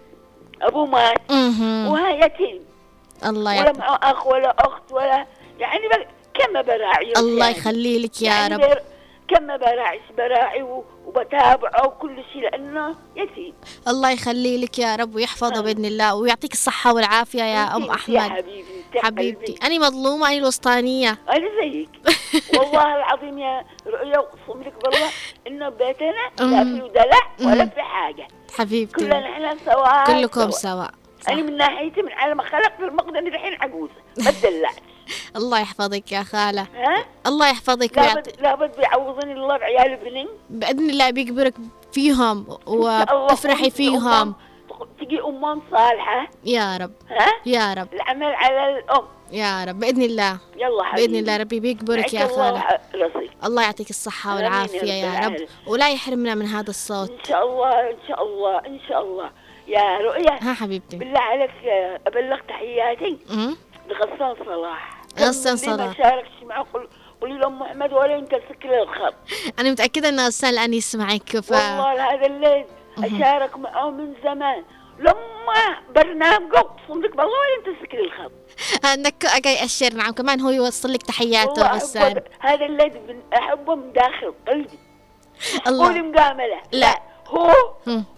[0.62, 1.32] ابوه مات.
[1.92, 2.60] وها يتيم
[3.26, 5.26] الله ولا يعطيك معه أخ ولا أخت ولا
[5.60, 5.82] يعني.
[6.34, 7.58] كم براعي الله يعني.
[7.58, 8.78] يخلي لك يا يعني رب
[9.28, 10.84] كم براعي براعي و...
[11.06, 13.54] وبتابعه وكل شيء لأنه يتيم
[13.88, 18.20] الله يخلي لك يا رب ويحفظه بإذن الله ويعطيك الصحة والعافية يا أم أنت- يا
[18.20, 19.54] أحمد حبيبي حبيبتي.
[19.54, 19.60] قلبي.
[19.64, 21.18] أنا مظلومة أنا الوسطانية.
[21.30, 21.90] أنا زيك.
[22.60, 25.10] والله العظيم يا رؤيا اقسم لك بالله
[25.48, 26.64] إنه بيتنا لا.
[26.64, 27.66] في دلع ولا.
[27.66, 28.28] في حاجة.
[28.58, 28.96] حبيبتي.
[28.96, 30.04] كلنا إحنا سوا.
[30.06, 30.52] كلكم سوا.
[30.52, 30.86] سوا
[31.30, 34.76] أنا من ناحيتي من على ما خلقت المقدن الحين عجوزه ما تدلعت.
[35.38, 36.62] الله يحفظك يا خالة.
[36.62, 41.54] ها؟ الله يحفظك لابد لابد بيعوضني الله بعيال ابني بإذن الله بيكبرك
[41.92, 44.36] فيهم وأم- فيهم.
[45.08, 46.92] تجي امهم صالحة؟ يا رب.
[47.10, 47.94] ها؟ يا رب.
[47.94, 49.06] العمل على الأم.
[49.32, 49.80] يا رب.
[49.80, 50.40] بإذن الله.
[50.56, 51.08] يلا حبيبي.
[51.08, 52.64] بإذن الله ربي بيكبرك يا يعيش الله
[53.44, 55.36] الله يعطيك الصحة والعافية يا رب.
[55.68, 57.12] ولا يحرمنا من هذا الصوت.
[57.12, 59.32] إن شاء الله إن شاء الله إن شاء الله.
[59.68, 60.98] يا رؤيا ها حبيبتي.
[60.98, 61.52] بالله عليك
[62.08, 63.18] أبلغ تحياتي.
[63.32, 63.58] أمم.
[63.90, 65.04] لغسان صلاح.
[65.20, 65.98] غسان اللي ما صلاح.
[65.98, 66.66] شاركش معه.
[67.22, 69.14] قولي له محمد ولا أنت سكر الخط.
[69.60, 72.66] أنا متأكدة أن غسان الآن يسمعك ف والله هذا الليل
[72.98, 74.64] أشارك معه من زمان.
[75.00, 75.78] لما
[76.60, 78.32] اقسم لك بالله انت سكر الخط
[78.86, 84.34] أنك أجي أشر نعم كمان هو يوصل لك تحياته غسان هذا بن- احبه من داخل
[84.48, 84.80] قلبي.
[85.66, 87.02] قولي الله مجامله لا.
[87.28, 87.54] هو.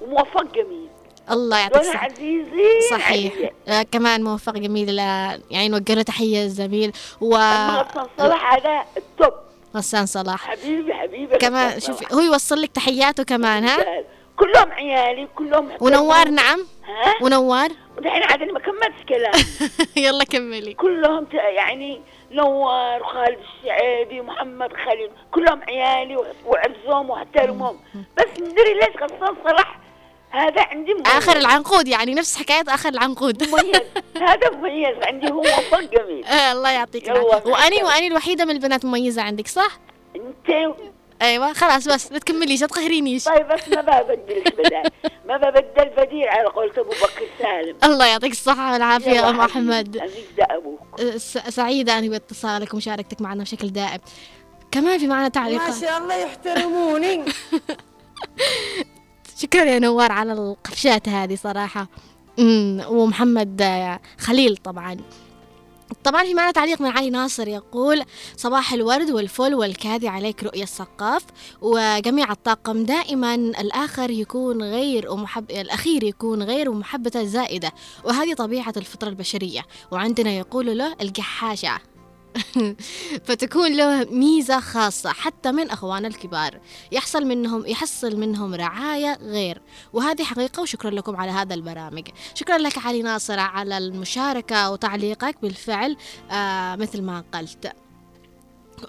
[0.08, 0.90] موفق جميل.
[1.32, 3.34] الله يعطيك الصحة عزيزي صحيح.
[3.34, 3.52] عليا.
[3.68, 9.34] آه كمان موفق جميل آه، يعني نوجه له تحية الزميل و غسان صلاح هذا التوب.
[9.76, 10.50] غسان صلاح.
[10.52, 12.06] حبيبي حبيبي كمان شوفي.
[12.16, 14.04] هو يوصل لك تحياته كمان ها؟
[14.40, 16.60] كلهم عيالي كلهم ونوار نعم.
[16.86, 19.32] ها؟ ونوار؟ ودحين عاد أنا ما كملتش كلام
[20.06, 20.74] يلا كملي.
[20.74, 27.80] كلهم يعني نوار وخالد السعيدي ومحمد خليل كلهم عيالي وعزهم واحترمهم
[28.18, 29.80] بس ندري ليش غصان صلاح
[30.32, 31.08] هذا عندي مميز.
[31.08, 33.44] آخر العنقود يعني نفس حكاية آخر العنقود.
[33.44, 33.82] مميز.
[34.30, 36.26] هذا مميز عندي هو وفاء جميل.
[36.26, 37.52] آه الله يعطيك العافية.
[37.52, 37.84] وأني.
[37.84, 39.80] وأني الوحيدة من البنات مميزة عندك صح؟
[40.16, 40.76] أنت
[41.22, 43.24] أيوه خلاص بس لا تكمليش لا تقهرينيش.
[43.24, 44.92] طيب بس ما ببدلش بدال
[45.28, 47.76] ما ببدل بديل على قولة أبو بكر سالم.
[47.84, 49.92] الله يعطيك الصحة والعافية يا أم أحمد.
[50.38, 51.02] ده أبوك.
[51.02, 54.00] أه، س- سعيدة أني باتصالك ومشاركتك معنا بشكل دائم.
[54.72, 55.70] كمان في معنا تعليقات.
[55.70, 57.24] ما شاء الله يحترموني.
[59.42, 61.88] شكرا يا نوار على القفشات هذه صراحة.
[62.40, 63.64] أمم ومحمد
[64.20, 64.98] خليل طبعا.
[66.04, 68.04] طبعا في معنا تعليق من علي ناصر يقول
[68.38, 71.24] صباح الورد والفل والكاذي عليك رؤية الثقاف
[71.62, 77.72] وجميع الطاقم دائما الآخر يكون غير ومحب الأخير يكون غير ومحبته زائدة
[78.04, 79.62] وهذه طبيعة الفطرة البشرية.
[79.92, 81.80] وعندنا يقول له الجحاشة
[83.26, 86.60] فتكون له ميزة خاصة حتى من أخوانه الكبار.
[86.92, 89.62] يحصل منهم يحصل منهم رعاية غير.
[89.94, 92.08] وهذه حقيقة وشكرا لكم على هذا البرامج.
[92.36, 95.98] شكرا لك علي ناصر على المشاركة وتعليقك بالفعل
[96.32, 97.74] آه مثل ما قلت.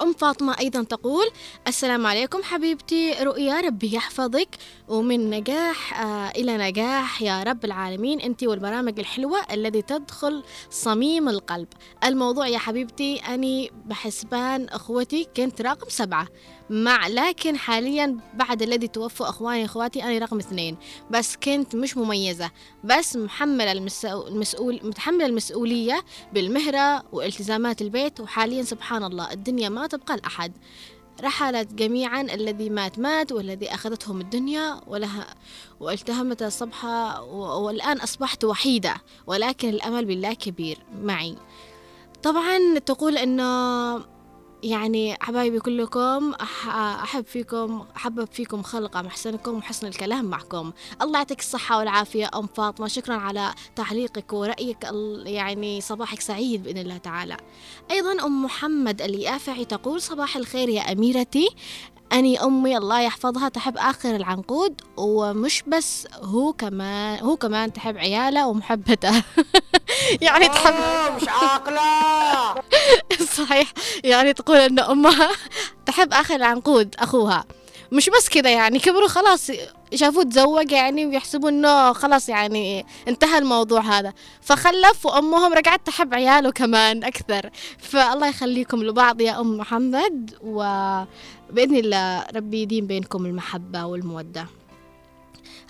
[0.03, 1.31] أم فاطمة أيضا تقول
[1.68, 4.48] السلام عليكم حبيبتي رؤيا ربي يحفظك
[4.88, 11.68] ومن نجاح آه إلى نجاح يا رب العالمين أنت والبرامج الحلوة الذي تدخل صميم القلب.
[12.05, 16.26] الموضوع يا حبيبتي أني بحسبان أخوتي كنت رقم سبعة.
[16.71, 20.77] مع لكن حاليا بعد الذي توفوا أخواني أخواتي أنا رقم اثنين.
[21.11, 22.51] بس كنت مش مميزة.
[22.85, 30.17] بس محملة المسؤول, المسؤول متحملة المسؤولية بالمهرة والتزامات البيت وحاليا سبحان الله الدنيا ما تبقى
[30.17, 30.53] لأحد.
[31.21, 35.27] رحلت جميعا الذي مات مات والذي أخذتهم الدنيا ولها
[35.81, 37.23] والتهمت الصبحة
[37.59, 38.95] والآن أصبحت وحيدة.
[39.27, 41.37] ولكن الأمل بالله كبير معي.
[42.23, 44.05] طبعا تقول أنه
[44.62, 46.68] يعني حبايبي كلكم أح-
[47.03, 50.73] أحب فيكم أحبب فيكم خلقة محسنكم وحسن الكلام معكم.
[51.03, 52.87] الله يعطيك الصحة والعافية أم فاطمة.
[52.88, 54.77] شكرا على تعليقك ورأيك
[55.27, 57.37] يعني صباحك سعيد بإذن الله تعالى.
[57.90, 61.49] أيضا أم محمد اليافعي تقول صباح الخير يا أميرتي.
[62.12, 68.46] أني أمي الله يحفظها تحب آخر العنقود ومش بس هو كمان هو كمان تحب عياله
[68.49, 69.23] ومحبته.
[70.27, 70.75] يعني تحب
[71.17, 71.81] مش عاقلة.
[73.39, 73.73] صحيح.
[74.05, 75.31] يعني تقول إن أمها
[75.87, 77.45] تحب آخر العنقود أخوها.
[77.93, 79.51] مش بس كذا يعني كبروا خلاص
[79.95, 84.13] شافوه تزوج يعني ويحسبوا إنه خلاص يعني انتهى الموضوع هذا.
[84.41, 87.51] فخلف وأمهم رجعت تحب عياله كمان أكثر.
[87.79, 94.47] فالله يخليكم لبعض يا أم محمد وبإذن الله ربي يديم بينكم المحبة والمودة.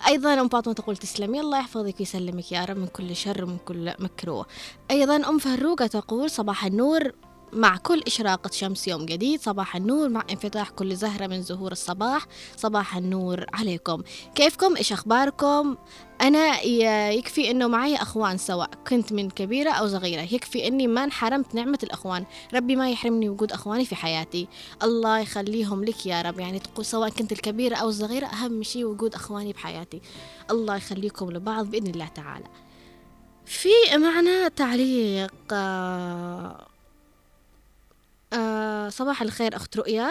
[0.07, 3.93] أيضا أم فاطمة تقول تسلمي الله يحفظك ويسلمك يا رب من كل شر ومن كل
[3.99, 4.45] مكروه.
[4.91, 7.11] أيضا أم فروقة تقول صباح النور
[7.53, 9.41] مع كل إشراقة شمس يوم جديد.
[9.41, 12.25] صباح النور مع انفتاح كل زهرة من زهور الصباح.
[12.57, 14.01] صباح النور عليكم.
[14.35, 15.77] كيفكم؟ إيش أخباركم؟
[16.21, 16.61] أنا
[17.11, 20.21] يكفي إنه معي أخوان سواء كنت من كبيرة أو صغيرة.
[20.21, 22.25] يكفي إني ما انحرمت نعمة الأخوان.
[22.53, 24.47] ربي ما يحرمني وجود أخواني في حياتي.
[24.83, 26.39] الله يخليهم لك يا رب.
[26.39, 30.01] يعني تقول سواء كنت الكبيرة أو الصغيرة أهم شيء وجود أخواني بحياتي.
[30.51, 32.45] الله يخليكم لبعض بإذن الله تعالى.
[33.45, 35.53] في معنا تعليق
[38.33, 40.09] آه صباح الخير أخت رؤيا.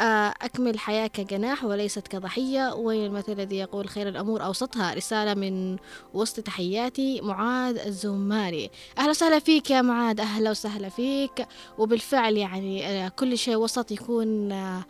[0.00, 2.74] آه أكمل حياة كجناح وليست كضحية.
[2.74, 4.94] وين المثل الذي يقول خير الأمور أوسطها.
[4.94, 5.76] رسالة من
[6.14, 8.70] وسط تحياتي معاذ الزماري.
[8.98, 10.20] أهلا وسهلا فيك يا معاذ.
[10.20, 11.46] أهلا وسهلا فيك.
[11.78, 14.84] وبالفعل يعني آه كل شيء وسط يكون آه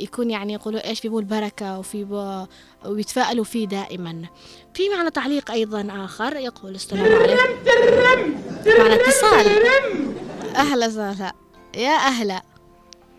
[0.00, 2.46] يكون يعني يقولوا إيش في بول بركة وفي بو
[2.86, 4.24] ويتفائلوا فيه دائما.
[4.74, 6.36] في معنا تعليق أيضا آخر.
[6.36, 7.42] يقول السلام عليكم
[8.78, 9.46] معنا اتصال.
[10.56, 11.43] أهلا وسهلا.
[11.76, 12.42] يا أهلا.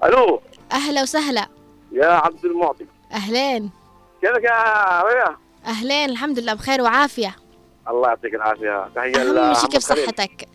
[0.03, 0.41] ألو.
[0.71, 1.47] أهلا وسهلا.
[1.91, 2.85] يا عبد المعطي.
[3.11, 3.71] أهلين.
[4.21, 7.35] كيفك يا رؤيا أهلين الحمد لله بخير وعافية.
[7.89, 8.89] الله يعطيك العافية.
[8.95, 9.81] تحية أهم لمحمد شيء كيف.
[9.81, 10.47] صحتك؟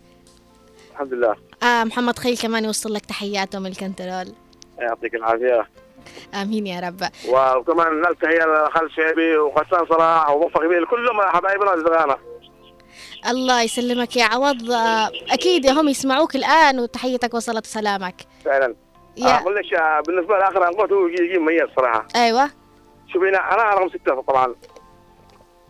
[0.91, 1.35] الحمد لله.
[1.63, 4.33] آه محمد خليل كمان يوصل لك تحياته من الكنترول.
[4.79, 5.67] يعطيك العافية.
[6.33, 7.09] آمين يا رب.
[7.29, 12.17] وكمان نال تحيه لخالد شعبي وغسان صلاح وموفق بيه كلهم حبايبنا وزغانا
[13.27, 14.71] الله يسلمك يا عوض.
[14.71, 18.15] آه أكيد هم يسمعوك الآن وتحيتك وصلت سلامك.
[18.45, 18.75] فعلا.
[19.17, 19.35] يا.
[19.39, 22.07] أقول لك آه، بالنسبة لآخر عنقود هو يجي مميز صراحة.
[22.15, 22.49] أيوه.
[23.13, 24.55] شوفي أنا رقم ستة طبعا.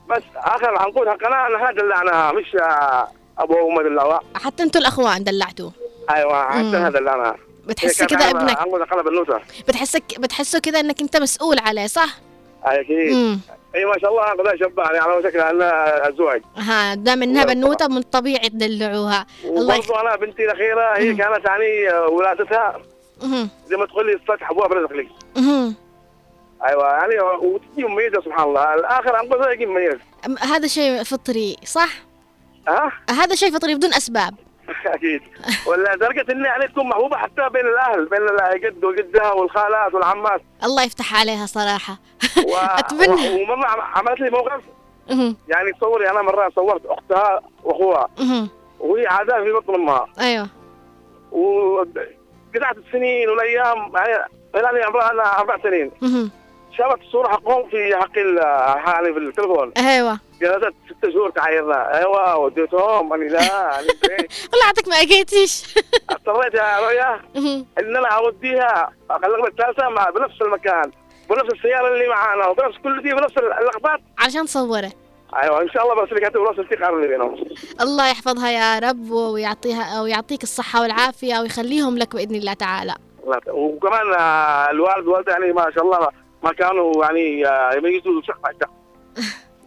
[0.09, 5.23] بس آخر العنقود حقنا أنا هذا دلعناها مش آه، أبو وما دلعوها حتى أنتوا الأخوان
[5.23, 5.71] دلعتوه
[6.09, 6.75] أيوه حتى مم.
[6.75, 7.35] هذا
[7.65, 12.17] بتحس كده ابنك عنقود قلب النوسه بتحسك بتحسه كده إنك أنت مسؤول عليه صح؟
[12.63, 13.39] أكيد.
[13.75, 18.01] أي ما شاء الله قد شبعني على شكل انها ازواج ها دام إنها بنوتة من
[18.01, 19.25] طبيعي تدلعوها.
[19.45, 19.91] الله يخ...
[19.91, 22.81] أنا بنتي الأخيرة هي كانت يعني آه، ولادتها.
[23.67, 25.07] زي ما تقول لي السطح ابواب رزق لي.
[26.65, 28.73] أيوه يعني وتجي مميزه سبحان الله.
[28.75, 29.97] الآخر انقذها يجي مميز
[30.39, 31.89] هذا شيء فطري صح؟
[32.67, 34.33] ها؟ هذا شيء فطري بدون أسباب.
[34.95, 35.21] أكيد.
[35.67, 38.19] ولا درجه إني يعني تكون محبوبة حتى بين الأهل بين
[38.53, 40.41] الجد وجدها والخالات والعمات.
[40.63, 41.93] الله يفتح عليها صراحة.
[42.51, 42.55] و...
[42.57, 43.29] أتمنى.
[43.29, 43.41] و...
[43.43, 44.61] ومره عم- عملت لي موقف.
[45.47, 48.07] يعني تصوري أنا مرة صورت أختها وأخوها.
[48.79, 50.07] وهي عادها في بطن أمها.
[50.19, 50.47] أيوه.
[51.31, 53.91] وقطعت السنين والأيام
[54.55, 55.91] يعني عمرها أنا أربع سنين.
[56.77, 60.19] شافت الصورة حقهم في حق يعني في التليفون أيوه.
[60.41, 63.13] جلست ست شهور تعايرنا أيوه وديتهم.
[63.13, 63.39] أنا لا؟
[64.51, 65.75] والله عطك ما اجيتيش
[66.09, 67.21] اضطريت يا رؤيا.
[67.79, 70.91] إن أنا أوديها أخليها الثالثه مع بنفس المكان
[71.29, 73.99] بنفس السيارة اللي معانا وبنفس كل دي بنفس اللقطات.
[74.19, 74.91] عشان تصوره
[75.43, 77.43] أيوه إن شاء الله برسل لك وراسل التقار اللي بينهم.
[77.81, 82.95] الله يحفظها يا رب ويعطيها ويعطيك الصحة والعافية ويخليهم لك بإذن الله تعالى.
[83.47, 86.07] وكمان آه، الوالد والده يعني ما شاء الله
[86.43, 88.71] ما كانوا يعني آه، يميزوا شخص عن شخص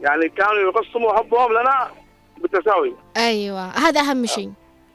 [0.04, 1.90] يعني كانوا يقسموا حبهم لنا
[2.38, 2.94] بالتساوي.
[3.16, 4.52] أيوة هذا أهم شيء.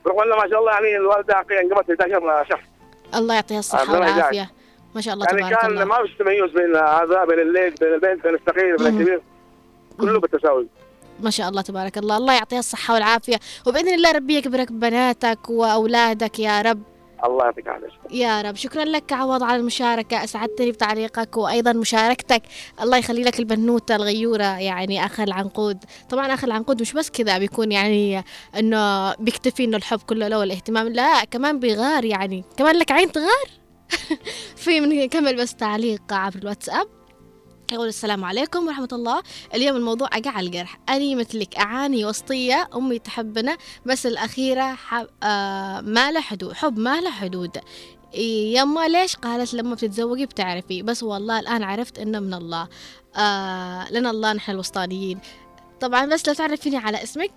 [0.08, 2.68] رغم ما شاء الله يعني الوالدة انقبت 11 شخص
[3.16, 4.16] الله يعطيها الصحة ربنا يجزاك.
[4.16, 4.52] والعافية.
[4.96, 5.86] ما شاء الله يعني تبارك كان الله.
[5.86, 8.88] ما فيش تميز بين هذا بين الليل بين البنت بين الصغير بين.
[8.88, 9.22] الكبير.
[10.00, 10.68] كله بالتساوي.
[11.20, 12.18] ما شاء الله تبارك الله.
[12.18, 13.40] الله يعطيها الصحة والعافية.
[13.68, 16.82] وبإذن الله ربي يكبرك بناتك وأولادك يا رب.
[17.26, 17.88] الله يعطيك العافية.
[18.12, 18.56] يا رب.
[18.56, 20.24] شكرا لك عوض على المشاركة.
[20.24, 22.42] أسعدتني بتعليقك وأيضا مشاركتك.
[22.82, 25.84] الله يخلي لك البنوتة الغيورة يعني آخر العنقود.
[26.10, 28.24] طبعا آخر العنقود مش بس كذا بيكون يعني
[28.60, 30.88] أنه بيكتفي أنه الحب كله له والاهتمام.
[30.88, 32.44] لا كمان بيغار يعني.
[32.58, 33.50] كمان لك عين تغار.
[34.64, 36.99] في من كمل بس تعليق عبر الواتساب.
[37.74, 39.22] يقول السلام عليكم ورحمة الله.
[39.54, 42.70] اليوم الموضوع أقع على الجرح أني مثلك أعاني وسطية.
[42.76, 43.58] أمي تحبنا.
[43.86, 47.58] بس الأخيرة حب آه ما له حدود حب ما له حدود.
[48.54, 52.68] يما ليش قالت لما بتتزوجي بتعرفي؟ بس والله الآن عرفت إنه من الله.
[53.16, 55.20] آه لنا الله نحن الوسطانيين.
[55.82, 57.32] طبعا بس لو تعرفيني على اسمك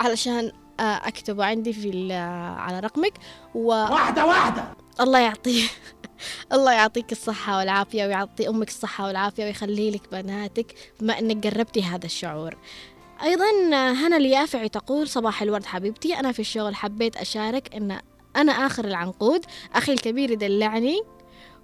[0.00, 2.12] علشان آه أكتبه عندي في ال-
[2.58, 3.12] على رقمك.
[3.54, 4.64] و واحدة واحدة!
[5.00, 5.64] الله يعطيه
[6.52, 12.06] الله يعطيك الصحة والعافية ويعطي أمك الصحة والعافية ويخلي لك بناتك بما أنك جربتي هذا
[12.06, 12.56] الشعور.
[13.22, 13.50] أيضا
[13.92, 18.00] هنا اليافعي تقول صباح الورد حبيبتي أنا في الشغل حبيت أشارك أن
[18.36, 21.02] أنا آخر العنقود أخي الكبير يدلعني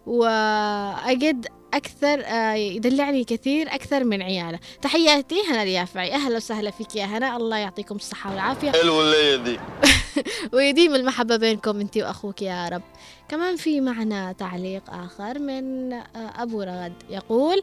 [0.07, 4.59] وأجد أكثر آه، يدلعني كثير أكثر من عياله.
[4.83, 8.73] تحياتي هنا اليافعي أهلا وسهلا فيك يا هنا الله يعطيكم الصحة والعافية.
[8.73, 9.59] حلوة الليلة دي.
[10.57, 12.83] ويديم المحبة بينكم انت وأخوك يا رب.
[13.29, 17.63] كمان في معنا تعليق آخر من آه، أبو رغد يقول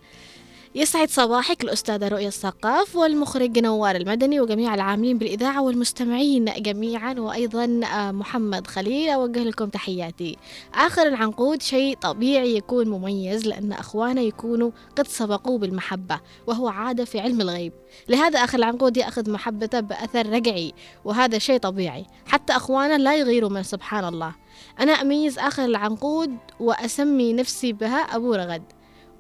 [0.76, 8.12] يسعد صباحك الأستاذة رؤية الثقاف والمخرج نوار المدني وجميع العاملين بالإذاعة والمستمعين جميعا وأيضا آه،
[8.12, 9.10] محمد خليل.
[9.10, 10.38] أوجه لكم تحياتي.
[10.76, 17.20] آخر العنقود شيء طبيعي يكون مميز لأن أخوانا يكونوا قد سبقوه بالمحبة وهو عادة في
[17.20, 17.74] علم الغيب.
[18.10, 20.74] لهذا آخر العنقود يأخذ محبته بأثر رجعي
[21.06, 22.06] وهذا شيء طبيعي.
[22.26, 24.36] حتى أخوانا لا يغيروا من سبحان الله.
[24.80, 28.64] أنا أميز آخر العنقود وأسمي نفسي بها أبو رغد.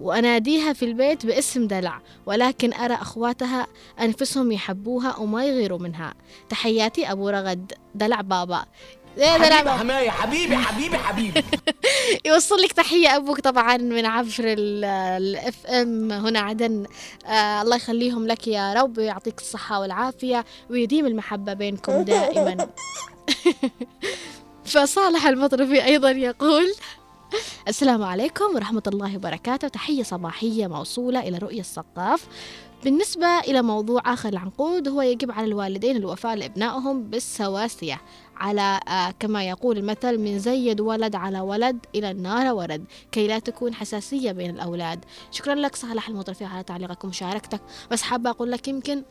[0.01, 3.67] وأناديها في البيت باسم دلع ولكن أرى أخواتها
[4.01, 6.13] أنفسهم يحبوها وما يغيروا منها.
[6.49, 8.65] تحياتي أبو رغد دلع بابا.
[9.17, 9.71] يا دلع حبيبي بابا.
[9.77, 11.43] حماية حبيبي حبيبي حبيبي
[12.25, 16.85] يوصل لك تحية أبوك طبعا من عبر الاف ام هنا عدن.
[17.25, 22.67] آه الله يخليهم لك يا رب ويعطيك الصحة والعافية ويديم المحبة بينكم دائما.
[24.65, 26.73] فصالح المطرفي أيضا يقول
[27.67, 29.67] السلام عليكم ورحمة الله وبركاته.
[29.67, 32.27] تحية صباحية موصولة إلى رؤية الثقاف.
[32.83, 38.01] بالنسبة إلى موضوع آخر العنقود هو يجب على الوالدين الوفاء لأبنائهم بالسواسية
[38.37, 42.85] على آه كما يقول المثل من زيد ولد على ولد إلى النار ورد.
[43.11, 45.05] كي لا تكون حساسية بين الأولاد.
[45.31, 47.61] شكرا لك صالح المطرفي على تعليقك ومشاركتك.
[47.91, 49.03] بس حابة أقول لك يمكن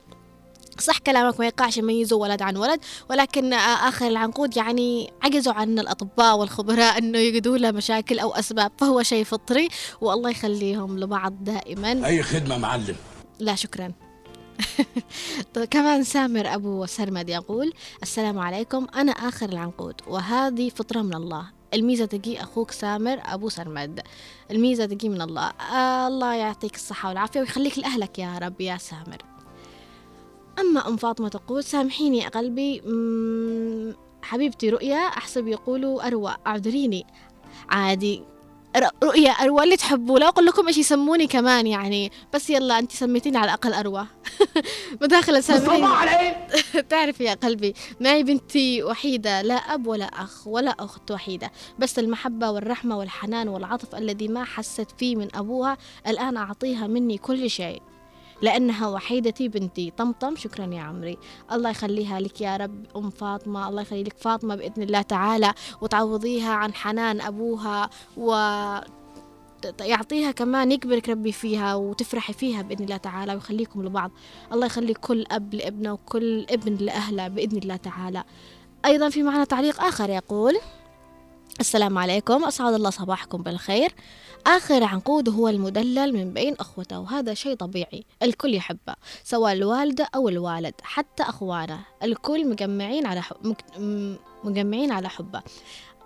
[0.78, 6.38] صح كلامك ما يقعش يميزوا ولد عن ولد ولكن آخر العنقود يعني عجزوا عن الأطباء
[6.38, 9.68] والخبراء أنه يجدوا له مشاكل أو أسباب فهو شيء فطري
[10.00, 12.06] والله يخليهم لبعض دائما.
[12.06, 12.96] أي خدمة معلم؟
[13.38, 13.92] لا شكرا.
[15.54, 21.46] طيب كمان سامر أبو سرمد يقول السلام عليكم أنا آخر العنقود وهذه فطرة من الله.
[21.74, 24.00] الميزة تجي أخوك سامر أبو سرمد.
[24.50, 25.48] الميزة تجي من الله.
[25.48, 29.29] آه الله يعطيك الصحة والعافية ويخليك لأهلك يا رب يا سامر.
[30.60, 32.82] أما أم فاطمة تقول سامحيني يا قلبي
[34.22, 37.06] حبيبتي رؤيا أحسب يقولوا أروى أعذريني.
[37.70, 38.22] عادي
[39.04, 43.38] رؤيا أروى اللي تحبوا لا أقول لكم إيش يسموني كمان يعني بس يلا أنت سميتيني
[43.38, 44.06] على الأقل أروى.
[45.02, 46.46] مداخلة سامحيني مصطفى على إيه
[46.90, 52.50] تعرف يا قلبي معي بنتي وحيدة لا أب ولا أخ ولا أخت وحيدة بس المحبة
[52.50, 57.82] والرحمة والحنان والعطف الذي ما حست فيه من أبوها الآن أعطيها مني كل شيء.
[58.42, 59.90] لأنها وحيدتي بنتي.
[59.90, 61.18] طمطم شكرا يا عمري.
[61.52, 63.68] الله يخليها لك يا رب أم فاطمة.
[63.68, 68.32] الله يخلي لك فاطمة بإذن الله تعالى وتعوضيها عن حنان أبوها و
[69.80, 74.10] يعطيها كمان يكبرك ربي فيها وتفرحي فيها بإذن الله تعالى ويخليكم لبعض.
[74.52, 78.24] الله يخلي كل أب لابنه وكل ابن لأهله بإذن الله تعالى.
[78.84, 80.58] أيضا في معنا تعليق آخر يقول
[81.60, 82.44] السلام عليكم.
[82.44, 83.94] أسعد الله صباحكم بالخير.
[84.46, 88.04] آخر عنقود هو المدلل من بين أخوته وهذا شيء طبيعي.
[88.22, 88.94] الكل يحبه
[89.24, 91.80] سواء الوالدة أو الوالد حتى أخوانه.
[92.02, 93.54] الكل مجمعين على حب
[94.44, 95.42] مجمعين على حبه.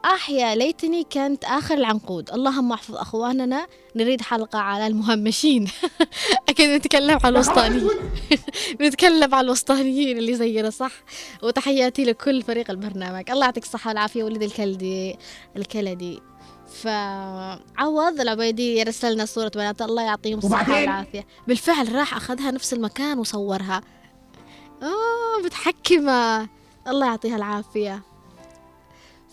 [0.04, 2.30] آه يا ليتني كانت آخر العنقود.
[2.30, 3.66] اللهم احفظ أخواننا.
[3.96, 5.70] نريد حلقة على المهمشين.
[6.48, 7.90] أكيد نتكلم عن الوسطانيين.
[8.80, 10.92] نتكلم عن الوسطانيين اللي زينا صح؟
[11.42, 13.30] وتحياتي لكل فريق البرنامج.
[13.30, 15.16] الله يعطيك الصحة والعافية ولد الكلدي
[15.56, 16.20] الكلدي.
[16.82, 19.82] فعوض العبيدي يرسل لنا صورة بنات.
[19.82, 21.26] الله يعطيهم الصحة؟ والعافية.
[21.48, 23.82] بالفعل راح أخذها نفس المكان وصورها.
[24.82, 26.48] آه متحكمة.
[26.88, 28.13] الله يعطيها العافية.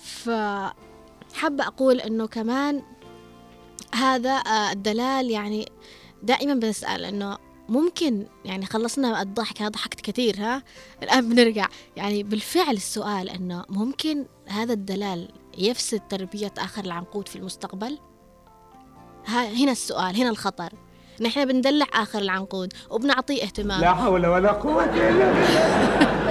[0.04, 2.82] فحابة أقول إنه كمان
[3.96, 5.72] هذا آه، الدلال يعني
[6.24, 7.38] دائما بنسأل إنه
[7.70, 10.64] ممكن يعني خلصنا الضحك أنا ضحكت كثير ها؟
[11.04, 11.68] الآن بنرجع.
[11.96, 18.00] يعني بالفعل السؤال إنه ممكن هذا الدلال يفسد تربية آخر العنقود في المستقبل؟
[19.26, 20.74] ها هنا السؤال هنا الخطر.
[21.22, 23.82] نحن بندلع آخر العنقود وبنعطيه اهتمام.
[23.82, 26.31] لا حول ولا قوة إلا بالله.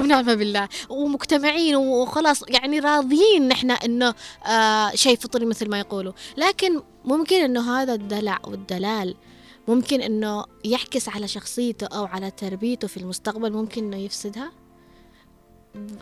[0.00, 0.68] ونعم بالله.
[0.88, 4.14] ومجتمعين وخلاص يعني راضيين نحن إنه
[4.46, 6.12] آه شيء فطري مثل ما يقولوا.
[6.36, 9.14] لكن ممكن إنه هذا الدلع والدلال
[9.68, 14.52] ممكن إنه يعكس على شخصيته أو على تربيته في المستقبل ممكن إنه يفسدها؟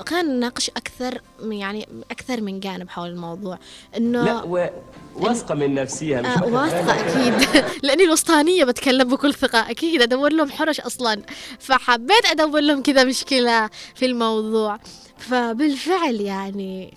[0.06, 3.58] خلينا نناقش أكثر من- يعني أكثر من جانب حول الموضوع.
[3.96, 4.68] إنه لا و...
[5.16, 6.74] واثقة من نفسها مش آه بالك.
[6.74, 7.64] أكيد.
[7.84, 9.70] لأني الوسطانية بتكلم بكل ثقة.
[9.70, 11.22] أكيد أدور لهم حرش أصلا.
[11.58, 14.78] فحبيت أدور لهم كذا مشكلة في الموضوع.
[15.18, 16.94] فبالفعل يعني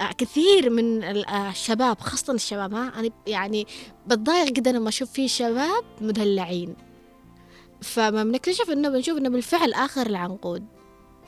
[0.00, 3.66] آه، كثير من آه، الشباب خاصة الشباب ها أنا يعني
[4.06, 6.76] بتضايق جدا لما أشوف في شباب مدلعين.
[7.82, 10.64] فما بنكتشف إنه بنشوف إنه بالفعل آخر العنقود.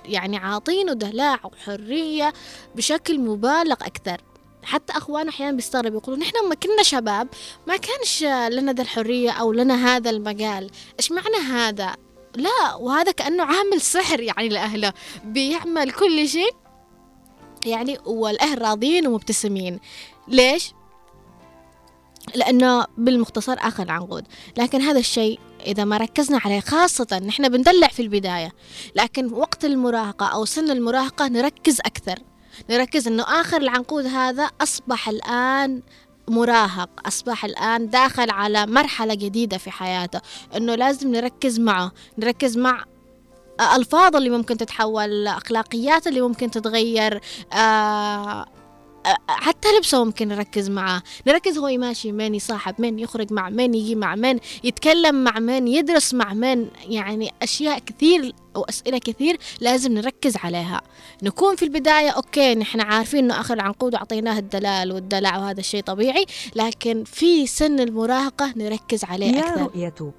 [0.09, 2.33] يعني عاطينه دلع وحرية
[2.75, 4.21] بشكل مبالغ أكثر.
[4.63, 7.29] حتى اخوان أحيانا بيستغربوا يقولوا نحن لما كنا شباب
[7.67, 8.23] ما كانش
[8.55, 10.71] لنا ذا الحرية أو لنا هذا المجال.
[11.01, 11.97] إيش معنى هذا؟
[12.37, 14.93] لا وهذا كأنه عامل سحر يعني لأهله
[15.25, 16.55] بيعمل كل شيء.
[17.67, 19.81] يعني والأهل راضيين ومبتسمين.
[20.29, 20.73] ليش؟
[22.35, 24.25] لأنه بالمختصر اخر العنقود
[24.59, 28.53] لكن هذا الشيء إذا ما ركزنا عليه خاصة نحن بندلع في البداية.
[28.95, 32.19] لكن وقت المراهقة أو سن المراهقة نركز أكثر.
[32.71, 35.83] نركز إنه آخر العنقود هذا أصبح الآن
[36.29, 40.21] مراهق أصبح الآن داخل على مرحلة جديدة في حياته.
[40.57, 42.85] إنه لازم نركز معه نركز مع
[43.77, 47.21] ألفاظ اللي ممكن تتحول أخلاقيات اللي ممكن تتغير
[47.53, 48.47] آه
[49.29, 51.03] حتى لبسه ممكن نركز معاه.
[51.27, 55.69] نركز هو ماشي من يصاحب من يخرج مع من يجي مع من يتكلم مع من
[55.69, 56.67] يدرس مع من.
[56.89, 60.81] يعني أشياء كثير وأسئلة كثير لازم نركز عليها.
[61.23, 66.27] نكون في البداية أوكي نحن عارفين أنه آخر العنقود أعطيناه الدلال والدلع وهذا الشيء طبيعي
[66.57, 69.63] لكن في سن المراهقة نركز عليه يا أكثر.
[69.63, 70.13] رؤية.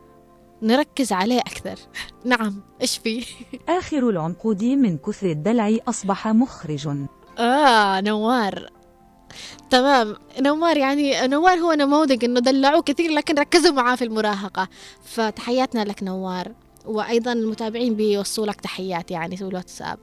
[0.61, 1.75] نركز عليه أكثر.
[2.25, 3.23] نعم إيش فيه
[3.69, 6.87] آخر العنقود من كثر الدلع أصبح مخرج.
[7.39, 8.76] آه نوار.
[9.69, 10.15] تمام.
[10.39, 14.67] نوار يعني نوار هو نموذج إنه دلعوه كثير لكن ركزوا معاه في المراهقة.
[15.03, 16.51] فتحياتنا لك نوار.
[16.85, 19.99] وأيضا المتابعين بيوصوا لك تحيات يعني في الواتساب.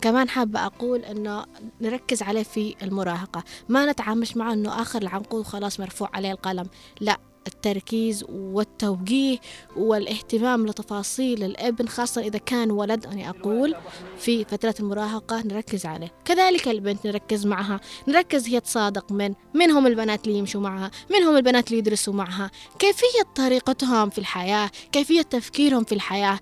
[0.00, 1.44] كمان حابة أقول إنه
[1.80, 3.44] نركز عليه في المراهقة.
[3.68, 6.66] ما نتعامش معه إنه آخر العنقود خلاص مرفوع عليه القلم.
[7.00, 9.38] لا التركيز والتوجيه
[9.76, 13.74] والاهتمام لتفاصيل الابن خاصة إذا كان ولد أنا أقول
[14.18, 16.12] في فترة المراهقة نركز عليه.
[16.24, 21.22] كذلك البنت نركز معها نركز هي تصادق من من هم البنات اللي يمشوا معها من
[21.22, 22.50] هم البنات اللي يدرسوا معها.
[22.78, 26.38] كيفية طريقتهم في الحياة كيفية تفكيرهم في الحياة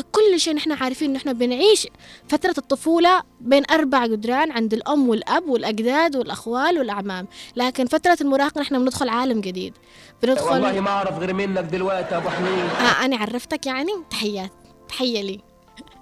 [0.00, 1.86] كل شيء نحن عارفين ان إحنا بنعيش
[2.28, 7.28] فترة الطفولة بين أربع جدران عند الأم والأب والأجداد والأخوال والأعمام.
[7.56, 9.74] لكن فترة المراهقة نحن بندخل عالم جديد.
[10.22, 12.64] بندخل والله ما أعرف غير منك دلوقتي يا أبو حميد.
[12.80, 14.52] آه أنا عرفتك يعني؟ تحيات.
[14.88, 15.40] تحية لي.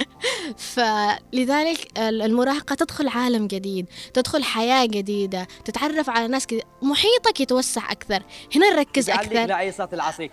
[0.75, 8.23] فلذلك المراهقة تدخل عالم جديد تدخل حياة جديدة تتعرف على ناس جديدة محيطك يتوسع أكثر.
[8.57, 9.47] هنا نركز أكثر.
[9.47, 10.31] نعيصة العصير.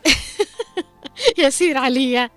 [1.38, 2.30] ياسين عليا.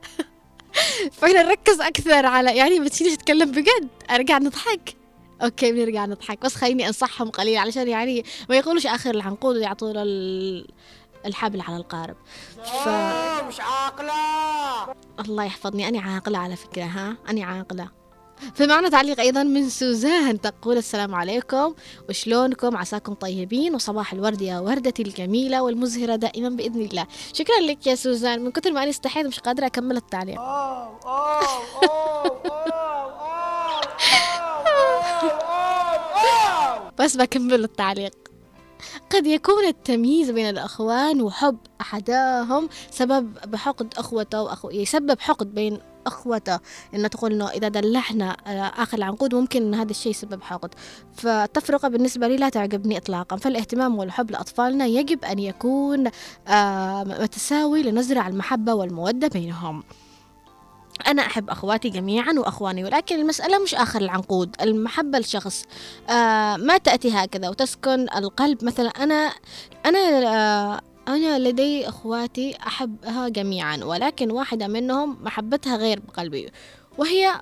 [1.13, 3.89] فهنا نركز أكثر على يعني بتيجي تتكلم بجد.
[4.11, 4.97] أرجع نضحك.
[5.43, 6.39] أوكي بنرجع نضحك.
[6.45, 10.03] بس خليني أنصحهم قليل علشان يعني ما يقولوش آخر العنقود ويعطونا
[11.27, 12.17] الحبل على القارب.
[12.85, 12.89] ف...
[13.49, 14.95] مش عاقلة.
[15.21, 15.89] الله يحفظني.
[15.89, 18.00] أنا عاقلة على فكرة ها؟ أنا عاقلة.
[18.55, 21.75] في معنا تعليق أيضا من سوزان تقول السلام عليكم.
[22.09, 27.07] وشلونكم؟ عساكم طيبين وصباح الورد يا وردتي الجميلة والمزهرة دائما بإذن الله.
[27.33, 28.45] شكرا لك يا سوزان.
[28.45, 30.41] من كثر ما أنا استحيت مش قادرة أكمل التعليق.
[36.99, 38.20] بس بكمل التعليق.
[39.11, 46.59] قد يكون التمييز بين الأخوان وحب أحدهم سبب بحقد أخوته وأخو يسبب حقد بين أخوته.
[46.95, 48.31] إنه تقول إنه إذا دلعنا
[48.83, 50.75] آخر العنقود ممكن إن هذا الشيء يسبب حقد.
[51.15, 53.37] فالتفرقة بالنسبة لي لا تعجبني إطلاقا.
[53.37, 56.11] فالاهتمام والحب لأطفالنا يجب أن يكون
[57.23, 59.83] متساوي لنزرع المحبة والمودة بينهم.
[61.07, 64.57] أنا أحب أخواتي جميعا وأخواني ولكن المسألة مش آخر العنقود.
[64.61, 65.65] المحبة لشخص
[66.11, 68.65] آه ما تأتي هكذا وتسكن القلب.
[68.65, 69.33] مثلا أنا
[69.87, 76.51] أنا آه أنا لدي أخواتي أحبها جميعا ولكن واحدة منهم محبتها غير بقلبي
[76.99, 77.41] وهي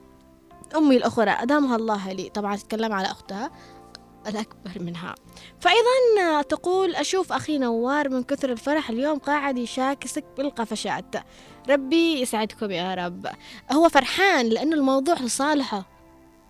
[0.76, 1.30] أمي الأخرى.
[1.30, 2.30] أدامها الله لي.
[2.30, 3.50] طبعا تتكلم على أختها.
[4.27, 5.14] الأكبر منها.
[5.61, 11.14] فأيضا تقول أشوف أخي نوار من كثر الفرح اليوم قاعد يشاكسك بالقفشات.
[11.71, 13.27] ربي يسعدكم يا رب.
[13.73, 15.89] هو فرحان لأنه الموضوع لصالحه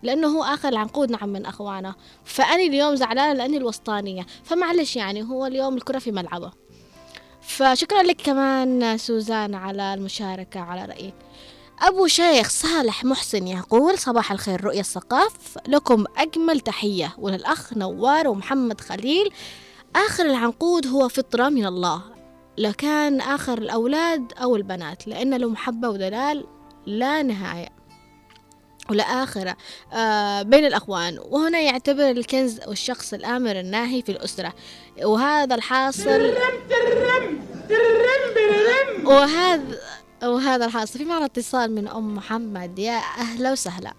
[0.03, 1.95] لأنه هو آخر العنقود نعم من أخوانه.
[2.25, 4.27] فأنا اليوم زعلانة لأني الوسطانية.
[4.45, 6.53] فمعلش يعني هو اليوم الكرة في ملعبه.
[7.41, 11.15] فشكرا لك كمان سوزان على المشاركة على رأيك.
[11.83, 15.33] أبو شيخ صالح محسن يقول صباح الخير رؤية الثقاف.
[15.69, 17.15] لكم أجمل تحية.
[17.19, 19.31] وللأخ نوار ومحمد خليل.
[19.97, 22.03] آخر العنقود هو فطرة من الله.
[22.59, 26.47] لو كان آخر الأولاد أو البنات لأن له محبة ودلال
[26.87, 27.69] لا نهاية.
[28.91, 29.57] ولا آخرة
[29.93, 31.19] آه بين الأخوان.
[31.19, 34.55] وهنا يعتبر الكنز والشخص الآمر الناهي في الأسرة.
[35.05, 36.35] وهذا الحاصل
[39.05, 39.79] وهذا
[40.23, 42.79] وهذا الحاصل في معنا اتصال من أم محمد.
[42.79, 43.93] يا أهلا وسهلا.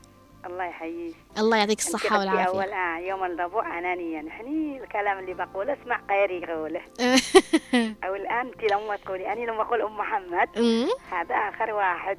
[0.45, 1.15] الله يحييك.
[1.37, 2.43] الله يعطيك الصحة والعافية.
[2.43, 6.81] أول آه يوم الربوع أنانيا نحني الكلام اللي بقوله اسمع غيري يقوله.
[8.05, 10.49] أو الآن أنت لما تقولي أنا لما أقول أم محمد
[11.11, 12.17] هذا آخر واحد.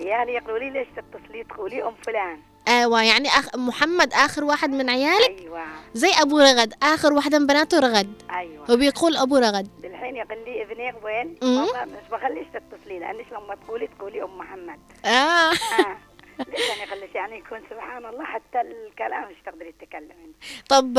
[0.00, 2.38] يعني يقولوا لي ليش تتصلي تقولي أم فلان.
[2.68, 5.64] أيوه يعني أخ محمد آخر واحد من عيالك؟ أيوه.
[5.94, 8.22] زي أبو رغد آخر واحدة من بناته رغد.
[8.30, 8.70] أيوه.
[8.70, 9.68] وبيقول أبو رغد.
[9.84, 14.78] الحين يقول لي ابني وين؟ والله مش بخليش تتصلي لانش لما تقولي تقولي أم محمد.
[15.04, 15.96] آه, آه.
[16.48, 20.32] ليش أنا اخليش يعني يكون سبحان الله حتى الكلام مش تقدري تتكلمي.
[20.68, 20.98] طب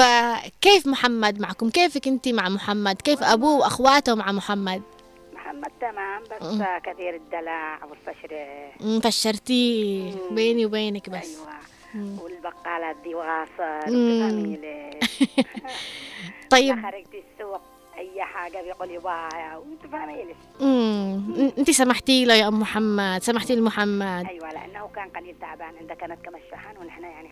[0.62, 4.82] كيف محمد معكم؟ كيفك انت مع محمد؟ كيف أبوه وأخواته مع محمد؟
[5.64, 6.66] محمد تمام بس مم.
[6.84, 11.38] كثير الدلع والفشره فشرتيه بيني وبينك بس.
[11.94, 12.18] مم.
[12.24, 14.60] والبقالات دي واصل تفهمي
[16.50, 16.82] طيب.
[16.82, 17.62] خرجتي السوق
[17.98, 20.36] أي حاجة بيقول يباها وانت فاهمه ليش.
[20.62, 25.94] امم انت سمحتي له يا أم محمد؟ سمحتي لمحمد؟ أيوه لأنه كان قليل تعبان عنده
[25.96, 27.30] كانت كما الشحن ونحن يعني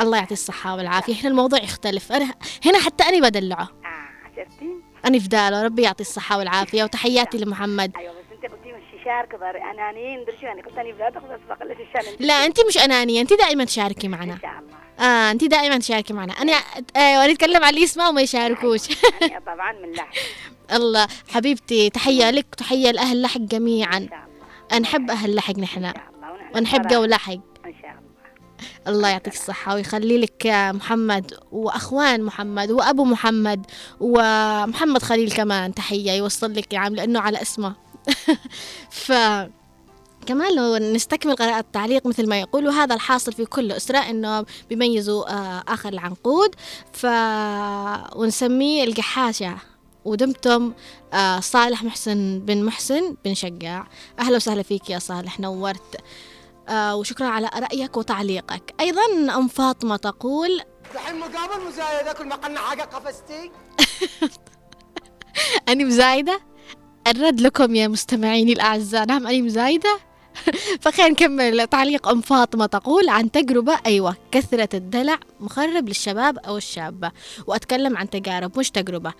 [0.00, 1.14] الله يعطيه الصحة والعافية.
[1.14, 2.12] هنا الموضوع يختلف.
[2.12, 2.34] أنا
[2.66, 3.68] هنا حتى أنا بدلعه.
[4.98, 7.92] شفتي أنا في داله ربي يعطيه الصحة والعافية وتحياتي لمحمد.
[7.96, 12.66] أيوه بس أنت قلتي مش شارك أنانيين درشو يعني قلت أنا بقلش الشان لا انت
[12.68, 14.32] مش أنانية انت دائما تشاركي معنا.
[14.34, 15.08] ان شاء الله.
[15.08, 16.32] آه انت دائما تشاركي معنا.
[16.32, 16.52] أنا
[16.96, 18.80] أيوه نتكلم عن اللي يسمعوا وما يشاركوش.
[19.46, 20.08] طبعا من لحق
[20.76, 24.08] الله حبيبتي تحية لك تحيه لأهل لحق جميعا.
[24.80, 25.92] نحب أهل لحق نحن.
[26.54, 27.38] ونحب جو لحق.
[28.88, 33.66] الله يعطيك الصحة ويخلي لك محمد وأخوان محمد وأبو محمد
[34.00, 37.74] ومحمد خليل كمان تحية يوصل لك يا عم لأنه على اسمه.
[38.90, 39.12] ف
[40.26, 45.24] كمان لو نستكمل قراءة التعليق مثل ما يقول وهذا الحاصل في كل أسرة إنه بيميزوا
[45.72, 46.54] آخر العنقود.
[46.92, 47.06] ف
[48.16, 49.56] ونسميه القحاشة
[50.04, 50.72] ودمتم
[51.40, 53.86] صالح محسن بن محسن بن شقاع
[54.18, 55.96] أهلا وسهلا فيك يا صالح نورت.
[56.70, 58.74] وشكرا على رأيك وتعليقك.
[58.80, 59.02] أيضا
[59.36, 60.60] أم فاطمة تقول
[60.94, 63.50] دحين مقابل مزايدة كل ما قلنا حاجة قفزتي.
[65.68, 66.40] أني مزايدة؟
[67.06, 69.06] الرد لكم يا مستمعيني الأعزاء.
[69.06, 69.98] نعم أني مزايدة؟
[70.82, 77.10] فخلينا نكمل تعليق أم فاطمة تقول عن تجربة أيوة كثرة الدلع مخرب للشباب أو الشابة
[77.46, 79.12] وأتكلم عن تجارب مش تجربة.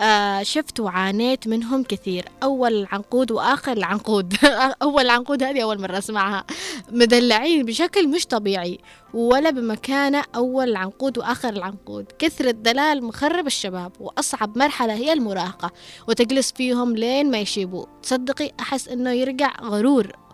[0.00, 2.24] آه شفت وعانيت منهم كثير.
[2.42, 4.34] أول العنقود وآخر العنقود
[4.82, 6.44] أول العنقود هذه أول مرة أسمعها.
[6.92, 8.78] مدلعين بشكل مش طبيعي
[9.14, 15.70] ولا بمكانة أول العنقود وآخر العنقود كثرة دلال مخرب الشباب وأصعب مرحلة هي المراهقة
[16.08, 17.86] وتجلس فيهم لين ما يشيبوا.
[18.02, 20.25] تصدقي أحس إنه يرجع غرور.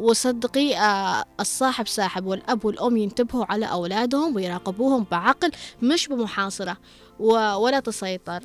[0.00, 5.50] وصدقي آه الصاحب ساحب والأب والأم ينتبهوا على أولادهم ويراقبوهم بعقل
[5.82, 6.76] مش بمحاصرة
[7.18, 8.40] ولا تسيطر.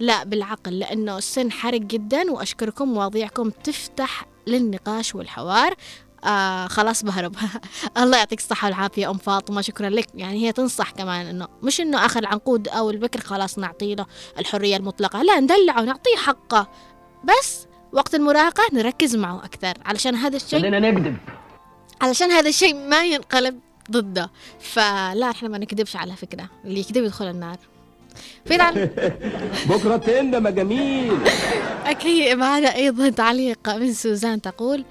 [0.00, 5.74] لا بالعقل لأنه السن حرق جدا وأشكركم مواضيعكم تفتح للنقاش والحوار.
[6.24, 7.36] آه خلاص بهرب.
[8.02, 10.06] الله يعطيك الصحة والعافية أم فاطمة شكرا لك.
[10.14, 14.06] يعني هي تنصح كمان إنه مش إنه آخر العنقود أو البكر خلاص نعطي له
[14.38, 16.68] الحرية المطلقة لا ندلعه نعطيه حقه.
[17.24, 19.74] بس وقت المراهقة نركز معه أكثر.
[19.84, 21.16] علشان هذا الشيء خلينا نكذب.
[22.00, 23.60] علشان هذا الشيء ما ينقلب
[23.90, 24.30] ضده.
[24.60, 26.48] فلا إحنا ما نكذبش على فكرة.
[26.64, 27.56] اللي يكذب يدخل النار.
[28.44, 28.56] في
[29.70, 31.18] بكرة تندم جميل.
[31.86, 32.36] أكيد.
[32.36, 34.84] معنا أيضا تعليق من سوزان تقول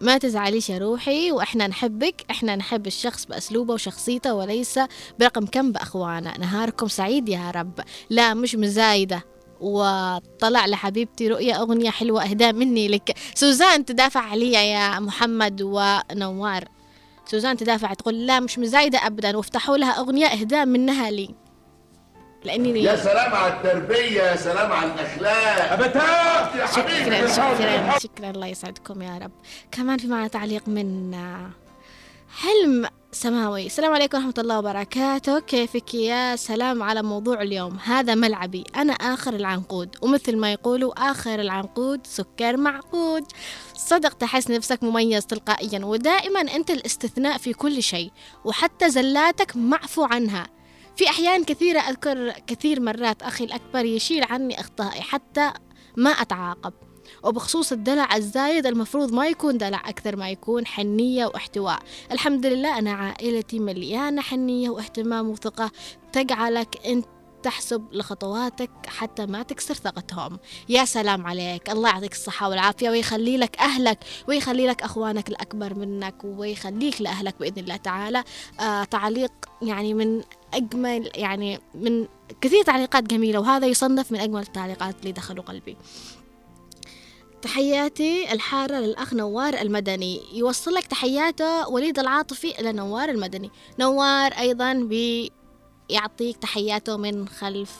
[0.00, 2.24] ما تزعليش يا روحي وإحنا نحبك.
[2.30, 4.80] إحنا نحب الشخص بأسلوبه وشخصيته وليس
[5.18, 7.80] برقم كم باخوانا نهاركم سعيد يا رب.
[8.10, 9.29] لا مش مزايدة.
[9.60, 13.16] وطلع لحبيبتي رؤية أغنية حلوة إهداء مني لك.
[13.34, 16.64] سوزان تدافع علي يا محمد ونوار.
[17.26, 21.34] سوزان تدافع تقول لا مش مزايدة أبدا وافتحوا لها أغنية إهداء منها لي.
[22.44, 24.90] لأني يا سلام على التربية يا سلام على
[26.58, 27.98] يا حبيبي شكرا شكرا.
[27.98, 28.30] شكرا.
[28.30, 29.32] الله يسعدكم يا رب.
[29.72, 31.14] كمان في معنا تعليق من
[32.28, 33.66] حلم سماوي.
[33.66, 35.38] السلام عليكم ورحمة الله وبركاته.
[35.40, 38.64] كيفك يا سلام على موضوع اليوم؟ هذا ملعبي.
[38.76, 39.96] أنا آخر العنقود.
[40.02, 43.24] ومثل ما يقولوا آخر العنقود سكر معقود.
[43.74, 48.10] صدق تحس نفسك مميز تلقائيا ودائما أنت الاستثناء في كل شيء
[48.44, 50.46] وحتى زلاتك معفو عنها.
[50.96, 55.52] في أحيان كثيرة أذكر كثير مرات أخي الأكبر يشيل عني أخطائي حتى
[55.96, 56.72] ما أتعاقب.
[57.22, 61.78] وبخصوص الدلع الزايد المفروض ما يكون دلع أكثر ما يكون حنية واحتواء.
[62.12, 65.70] الحمد لله أنا عائلتي مليانة حنية واهتمام وثقة.
[66.12, 67.06] تجعلك أنت
[67.42, 70.38] تحسب لخطواتك حتى ما تكسر ثقتهم.
[70.68, 71.70] يا سلام عليك.
[71.70, 73.98] الله يعطيك الصحة والعافية ويخلي لك أهلك
[74.28, 78.24] ويخلي لك أخوانك الأكبر منك ويخليك لأهلك بإذن الله تعالى.
[78.60, 80.22] آه تعليق يعني من
[80.54, 82.06] أجمل يعني من
[82.40, 85.76] كثير تعليقات جميلة وهذا يصنف من أجمل التعليقات اللي دخلوا قلبي.
[87.42, 90.20] تحياتي الحارة للأخ نوار المدني.
[90.32, 93.50] يوصل لك تحياته وليد العاطفي إلى نوار المدني.
[93.78, 97.76] نوار أيضا بيعطيك تحياته من خلف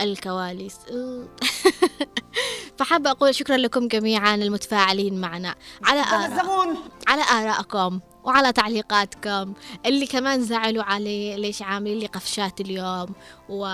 [0.00, 0.76] الكواليس.
[2.78, 5.54] فحابة أقول شكرا لكم جميعا المتفاعلين معنا.
[5.84, 6.76] على آراء
[7.08, 9.54] على آرائكم وعلى تعليقاتكم.
[9.86, 13.14] اللي كمان زعلوا علي ليش عاملين لي قفشات اليوم
[13.48, 13.66] و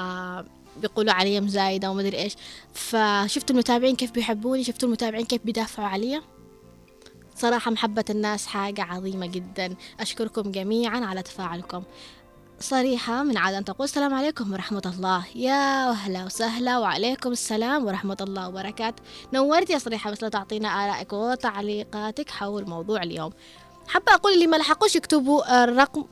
[0.83, 2.37] بيقولوا علي مزايدة ومدري إيش.
[2.72, 6.22] فشفتوا المتابعين كيف بيحبوني شفتوا المتابعين كيف بيدافعوا علي.
[7.37, 9.74] صراحة محبة الناس حاجة عظيمة جدا.
[10.01, 11.83] أشكركم جميعا على تفاعلكم.
[12.61, 15.24] صريحة من عادة أن تقول السلام عليكم ورحمة الله.
[15.35, 19.03] يا أهلا وسهلا وعليكم السلام ورحمة الله وبركاته.
[19.33, 23.33] نورت يا صريحة بس لا تعطينا آرائك وتعليقاتك حول موضوع اليوم.
[23.89, 26.05] حابة أقول اللي ما لحقوش يكتبوا الرقم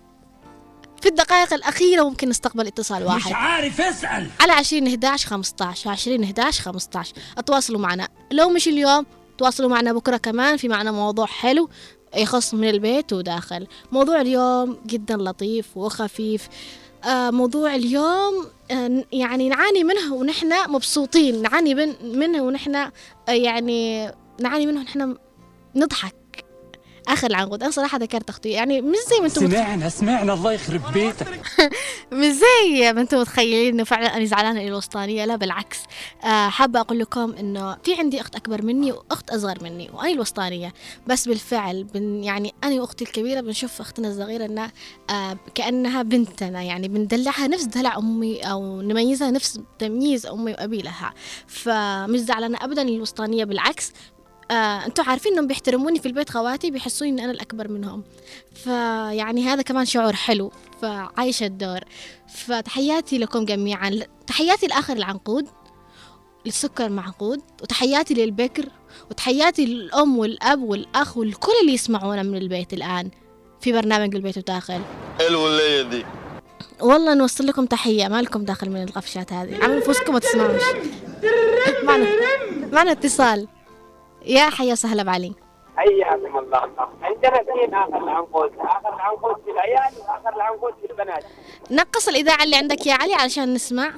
[1.00, 3.26] في الدقائق الأخيرة ممكن نستقبل اتصال واحد.
[3.30, 4.26] مش عارف اسأل.
[4.40, 8.08] على عشرين 11 15 عشرين 11 15 اتواصلوا معنا.
[8.32, 9.06] لو مش اليوم
[9.38, 11.68] تواصلوا معنا بكرة كمان في معنا موضوع حلو
[12.16, 13.66] يخص من البيت وداخل.
[13.92, 16.48] موضوع اليوم جدا لطيف وخفيف.
[17.04, 21.42] آه موضوع اليوم آه يعني نعاني منه ونحن مبسوطين.
[21.42, 21.74] نعاني
[22.04, 22.92] منه ونحن آه
[23.28, 25.16] يعني نعاني منه ونحن
[25.76, 26.14] نضحك.
[27.12, 27.62] آخر العنقود.
[27.62, 28.48] أنا صراحة ذكرت أختي.
[28.48, 30.32] يعني مش زي ما أنتم سمعنا سمعنا.
[30.32, 31.40] الله يخرب بيتك.
[32.12, 35.24] مش زي ما أنتم متخيلين إنه فعلا أنا زعلانة الوسطانية.
[35.24, 35.78] لا بالعكس.
[36.24, 40.72] آه حابة أقول لكم إنه في عندي أخت أكبر مني وأخت أصغر مني وأنا الوسطانية.
[41.06, 44.72] بس بالفعل بن يعني أنا وأختي الكبيرة بنشوف أختنا الصغيرة إنها
[45.10, 46.62] آه كأنها بنتنا.
[46.62, 51.12] يعني بندلعها نفس دلع أمي أو نميزها نفس تمييز أمي وأبي لها.
[51.46, 53.44] فمش زعلانة ابدا الوسطانية.
[53.44, 53.92] بالعكس
[54.50, 58.02] آه، أنتم عارفين انهم بيحترموني في البيت خواتي بيحسوني إني أنا الأكبر منهم.
[58.54, 61.80] فيعني هذا كمان شعور حلو فعايشة الدور.
[62.28, 64.00] فتحياتي لكم جميعا.
[64.26, 65.48] تحياتي لآخر العنقود
[66.46, 68.64] للسكر معقود وتحياتي للبكر
[69.10, 73.10] وتحياتي للأم والأب والأخ والكل اللي يسمعونا من البيت الآن
[73.60, 74.80] في برنامج البيت وداخل
[75.18, 76.04] حلو الليلة دي.
[76.80, 79.64] والله نوصل لكم تحية ما لكم داخل من القفشات هذه.
[79.64, 80.62] عملوا فوسكم ما تسمعوش.
[81.86, 82.06] معنا
[82.72, 83.48] معنا اتصال.
[84.30, 85.32] يا حيا وسهلا بعلي.
[85.76, 86.70] حياكم الله.
[87.02, 88.52] عندنا اثنين آخر العنقود.
[88.58, 91.24] آخر العنقود في العيال واخر العنقود في البنات.
[91.70, 93.90] نقص الإذاعة اللي عندك يا علي علشان نسمع.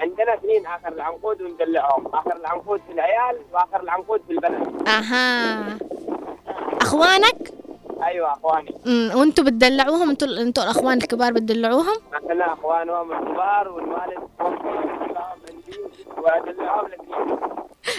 [0.00, 2.06] عندنا اثنين آخر العنقود وندلعهم.
[2.06, 4.88] آخر العنقود في العيال وآخر العنقود في البنات.
[4.88, 5.78] أها.
[6.82, 7.50] أخوانك؟
[8.02, 8.74] أيوه أخواني.
[8.86, 14.28] أمم، وانتوا بتدلعوهم؟ أنتوا أنتوا الأخوان الكبار بتدلعوهم؟ إحنا أخوانهم الكبار والوالد.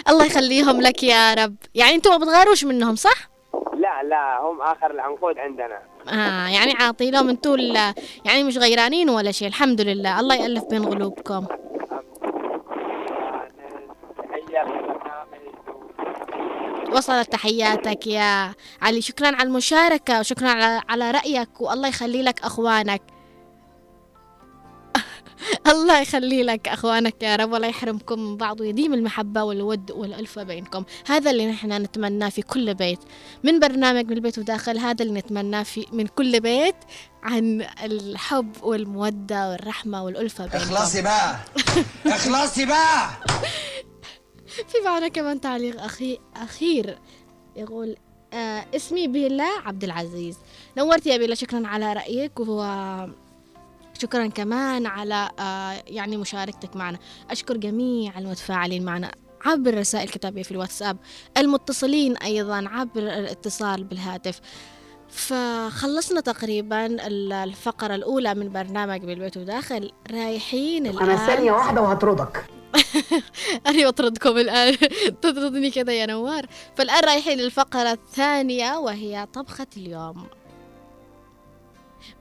[0.08, 1.54] الله يخليهم لك يا رب.
[1.74, 3.28] يعني أنتوا ما بتغاروش منهم صح؟
[3.74, 5.78] لا لا هم آخر العنقود عندنا.
[6.08, 7.56] آه يعني عاطي لهم أنتوا
[8.24, 10.20] يعني مش غيرانين ولا شيء الحمد لله.
[10.20, 11.46] الله يألف بين قلوبكم.
[16.92, 19.00] وصلت تحياتك يا علي.
[19.00, 23.02] شكرا على المشاركة وشكرا على, على رأيك والله يخلي لك أخوانك.
[25.68, 30.84] الله يخلي لك أخوانك يا رب ولا يحرمكم من بعض ويديم المحبة والود والألفة بينكم.
[31.06, 32.98] هذا اللي نحن نتمناه في كل بيت.
[33.44, 36.76] من برنامج من البيت وداخل هذا اللي نتمناه في من كل بيت
[37.22, 40.74] عن الحب والمودة والرحمة والألفة بينكم.
[40.74, 41.38] اخلصي بقى.
[42.06, 43.10] اخلصي بقى.
[44.68, 46.98] في معنا كمان تعليق أخي أخير.
[47.56, 47.96] يقول
[48.32, 50.38] آه اسمي بيلا عبد العزيز.
[50.78, 52.40] نورت يا بيلا شكرا على رأيك
[53.98, 56.98] وشكرا كمان على آه يعني مشاركتك معنا.
[57.30, 59.10] أشكر جميع المتفاعلين معنا
[59.44, 60.96] عبر الرسائل الكتابية في الواتساب
[61.36, 64.40] المتصلين أيضا عبر الاتصال بالهاتف.
[65.08, 69.92] فخلصنا تقريبا ال- الفقرة الأولى من برنامج بالبيت وداخل.
[70.10, 72.44] رايحين الآن أنا ثانية واحدة وهطردك
[73.66, 74.76] أنا أطردكم الآن.
[75.22, 76.46] تطردني كذا يا نوار.
[76.76, 80.26] فالآن رايحين للفقرة الثانية وهي طبخة اليوم.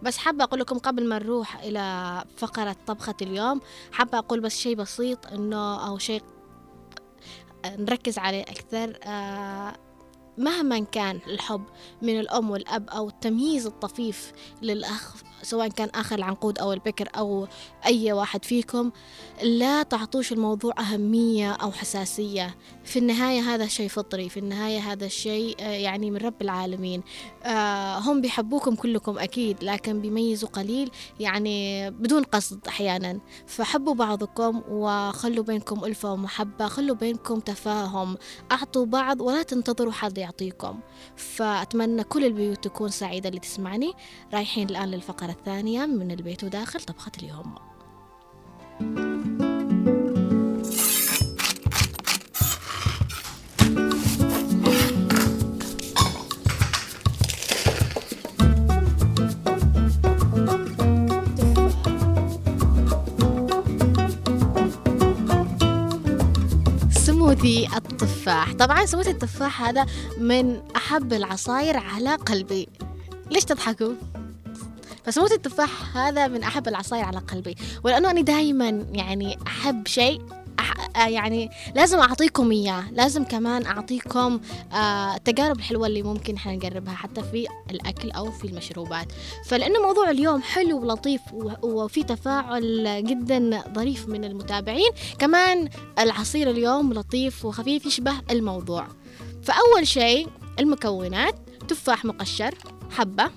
[0.02, 3.62] بس حابة أقول لكم قبل ما نروح إلى فقرة طبخة اليوم
[3.92, 6.24] حابة أقول بس شيء بسيط إنه أو شيء
[7.66, 9.00] نركز عليه أكثر.
[9.04, 9.74] آه،
[10.38, 11.64] مهما كان الحب
[12.02, 14.32] من الأم والأب أو التمييز الطفيف
[14.62, 17.48] للأخ سواء كان آخر العنقود أو البكر أو
[17.86, 18.92] أي واحد فيكم
[19.44, 22.56] لا تعطوش الموضوع أهمية أو حساسية.
[22.84, 27.04] في النهاية هذا شيء فطري في النهاية هذا الشيء آه، يعني من رب العالمين.
[27.44, 33.20] آه، هم بيحبوكم كلكم أكيد لكن بيميزوا قليل يعني بدون قصد أحيانا.
[33.48, 38.18] فحبوا بعضكم وخلوا بينكم ألفة ومحبة خلوا بينكم تفاهم.
[38.52, 40.80] أعطوا بعض ولا تنتظروا حد يعطيكم.
[41.16, 43.94] فأتمنى كل البيوت تكون سعيدة اللي تسمعني.
[44.34, 47.56] رايحين الآن للفقرة الثانية من البيت وداخل طبخة اليوم.
[66.92, 68.54] سموذي التفاح.
[68.54, 69.86] طبعا سموذي التفاح هذا
[70.18, 72.70] من أحب العصاير على قلبي.
[73.32, 73.94] ليش تضحكوا؟
[75.08, 77.56] فسموذي التفاح هذا من أحب العصاير على قلبي.
[77.84, 80.22] ولأنه أنا دائما يعني أحب شيء.
[80.96, 82.92] آه يعني لازم أعطيكم إياه.
[82.92, 84.40] لازم كمان أعطيكم
[84.74, 89.08] آه التجارب الحلوة اللي ممكن إحنا نجربها حتى في الأكل أو في المشروبات.
[89.46, 91.22] فلأنه موضوع اليوم حلو ولطيف
[91.64, 98.88] وفي تفاعل جدا ظريف من المتابعين كمان العصير اليوم لطيف وخفيف يشبه الموضوع.
[99.44, 100.28] فأول شيء
[100.60, 101.36] المكونات
[101.68, 102.56] تفاح مقشر
[102.92, 103.32] حبة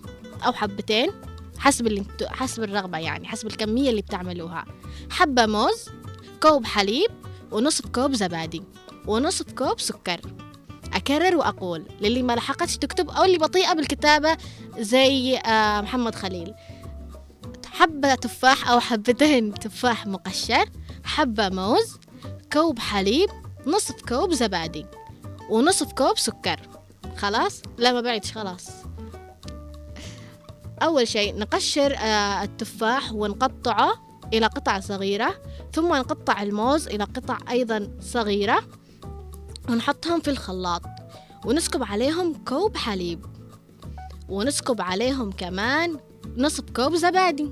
[0.47, 1.30] أو حبتين.
[1.61, 4.64] حسب اللي حسب الرغبة يعني حسب الكمية اللي بتعملوها.
[5.11, 5.88] حبة موز
[6.42, 7.11] كوب حليب
[7.52, 8.62] ونصف كوب زبادي
[9.06, 10.20] ونصف كوب سكر.
[10.94, 14.36] أكرر وأقول للي ما لحقتش تكتب أو اللي بطيئة بالكتابة
[14.78, 16.54] زي آه، محمد خليل.
[17.72, 20.70] حبة تفاح أو حبتين تفاح مقشر
[21.04, 21.98] حبة موز
[22.52, 23.30] كوب حليب
[23.66, 24.86] نصف كوب زبادي
[25.50, 26.61] ونصف كوب سكر.
[27.16, 28.80] خلاص؟ لا ما بعدش خلاص.
[30.83, 33.93] أول شيء نقشر آه، التفاح ونقطعه
[34.33, 35.35] إلى قطع صغيرة
[35.72, 38.62] ثم نقطع الموز إلى قطع أيضا صغيرة
[39.68, 40.83] ونحطهم في الخلاط
[41.47, 43.26] ونسكب عليهم كوب حليب
[44.28, 45.97] ونسكب عليهم كمان
[46.37, 47.51] نصف كوب زبادي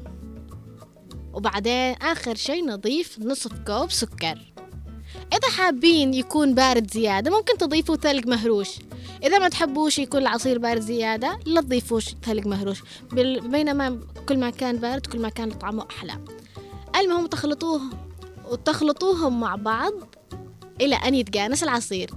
[1.32, 4.52] وبعدين آخر شيء نضيف نصف كوب سكر.
[5.32, 8.68] إذا حابين يكون بارد زيادة ممكن تضيفوا ثلج مهروش.
[9.22, 12.82] إذا ما تحبوش يكون العصير بارد زيادة لا تضيفوش ثلج مهروش.
[13.12, 16.18] بينما كل ما كان بارد كل ما كان طعمه أحلى.
[16.96, 17.80] المهم تخلطوه
[18.50, 19.92] وتخلطوهم مع بعض
[20.80, 22.10] إلى أن يتجانس العصير.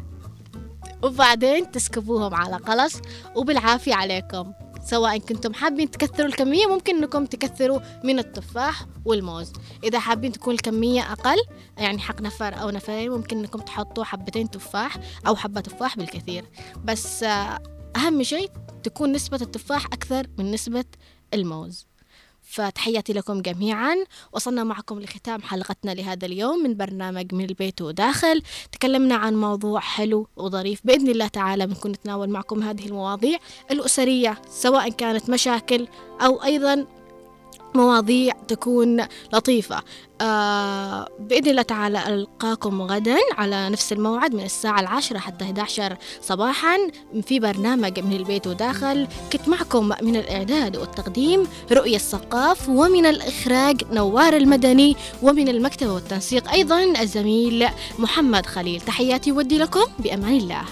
[1.04, 2.93] وبعدين تسكبوهم على قلص
[3.36, 4.54] وبالعافية عليكم.
[4.84, 9.53] سواء كنتم حابين تكثروا الكمية ممكن إنكم تكثروا من التفاح والموز.
[9.84, 11.38] إذا حابين تكون الكمية أقل
[11.77, 16.45] يعني حق نفر أو نفرين ممكن إنكم تحطوا حبتين تفاح أو حبة تفاح بالكثير.
[16.86, 17.59] بس آه،
[17.95, 18.51] أهم شيء
[18.84, 20.86] تكون نسبة التفاح أكثر من نسبة
[21.34, 21.90] الموز.
[22.52, 23.95] فتحياتي لكم جميعا.
[24.34, 28.41] وصلنا معكم لختام حلقتنا لهذا اليوم من برنامج من البيت وداخل.
[28.72, 33.39] تكلمنا عن موضوع حلو وظريف بإذن الله تعالى بنكون نتناول معكم هذه المواضيع
[33.72, 35.88] الأسرية سواء كانت مشاكل
[36.22, 36.86] أو أيضا
[37.76, 39.84] مواضيع تكون لطيفة.
[40.22, 46.78] آه بإذن الله تعالى ألقاكم غدا على نفس الموعد من الساعة العاشرة حتى 11 صباحا
[47.24, 49.07] في برنامج من البيت وداخل.
[49.34, 56.84] كنت معكم من الإعداد والتقديم رؤية الثقاف ومن الإخراج نوار المدني ومن المكتبة والتنسيق أيضا
[56.84, 57.67] الزميل
[57.99, 58.82] محمد خليل.
[58.82, 60.63] تحياتي ودي لكم بأمان الله.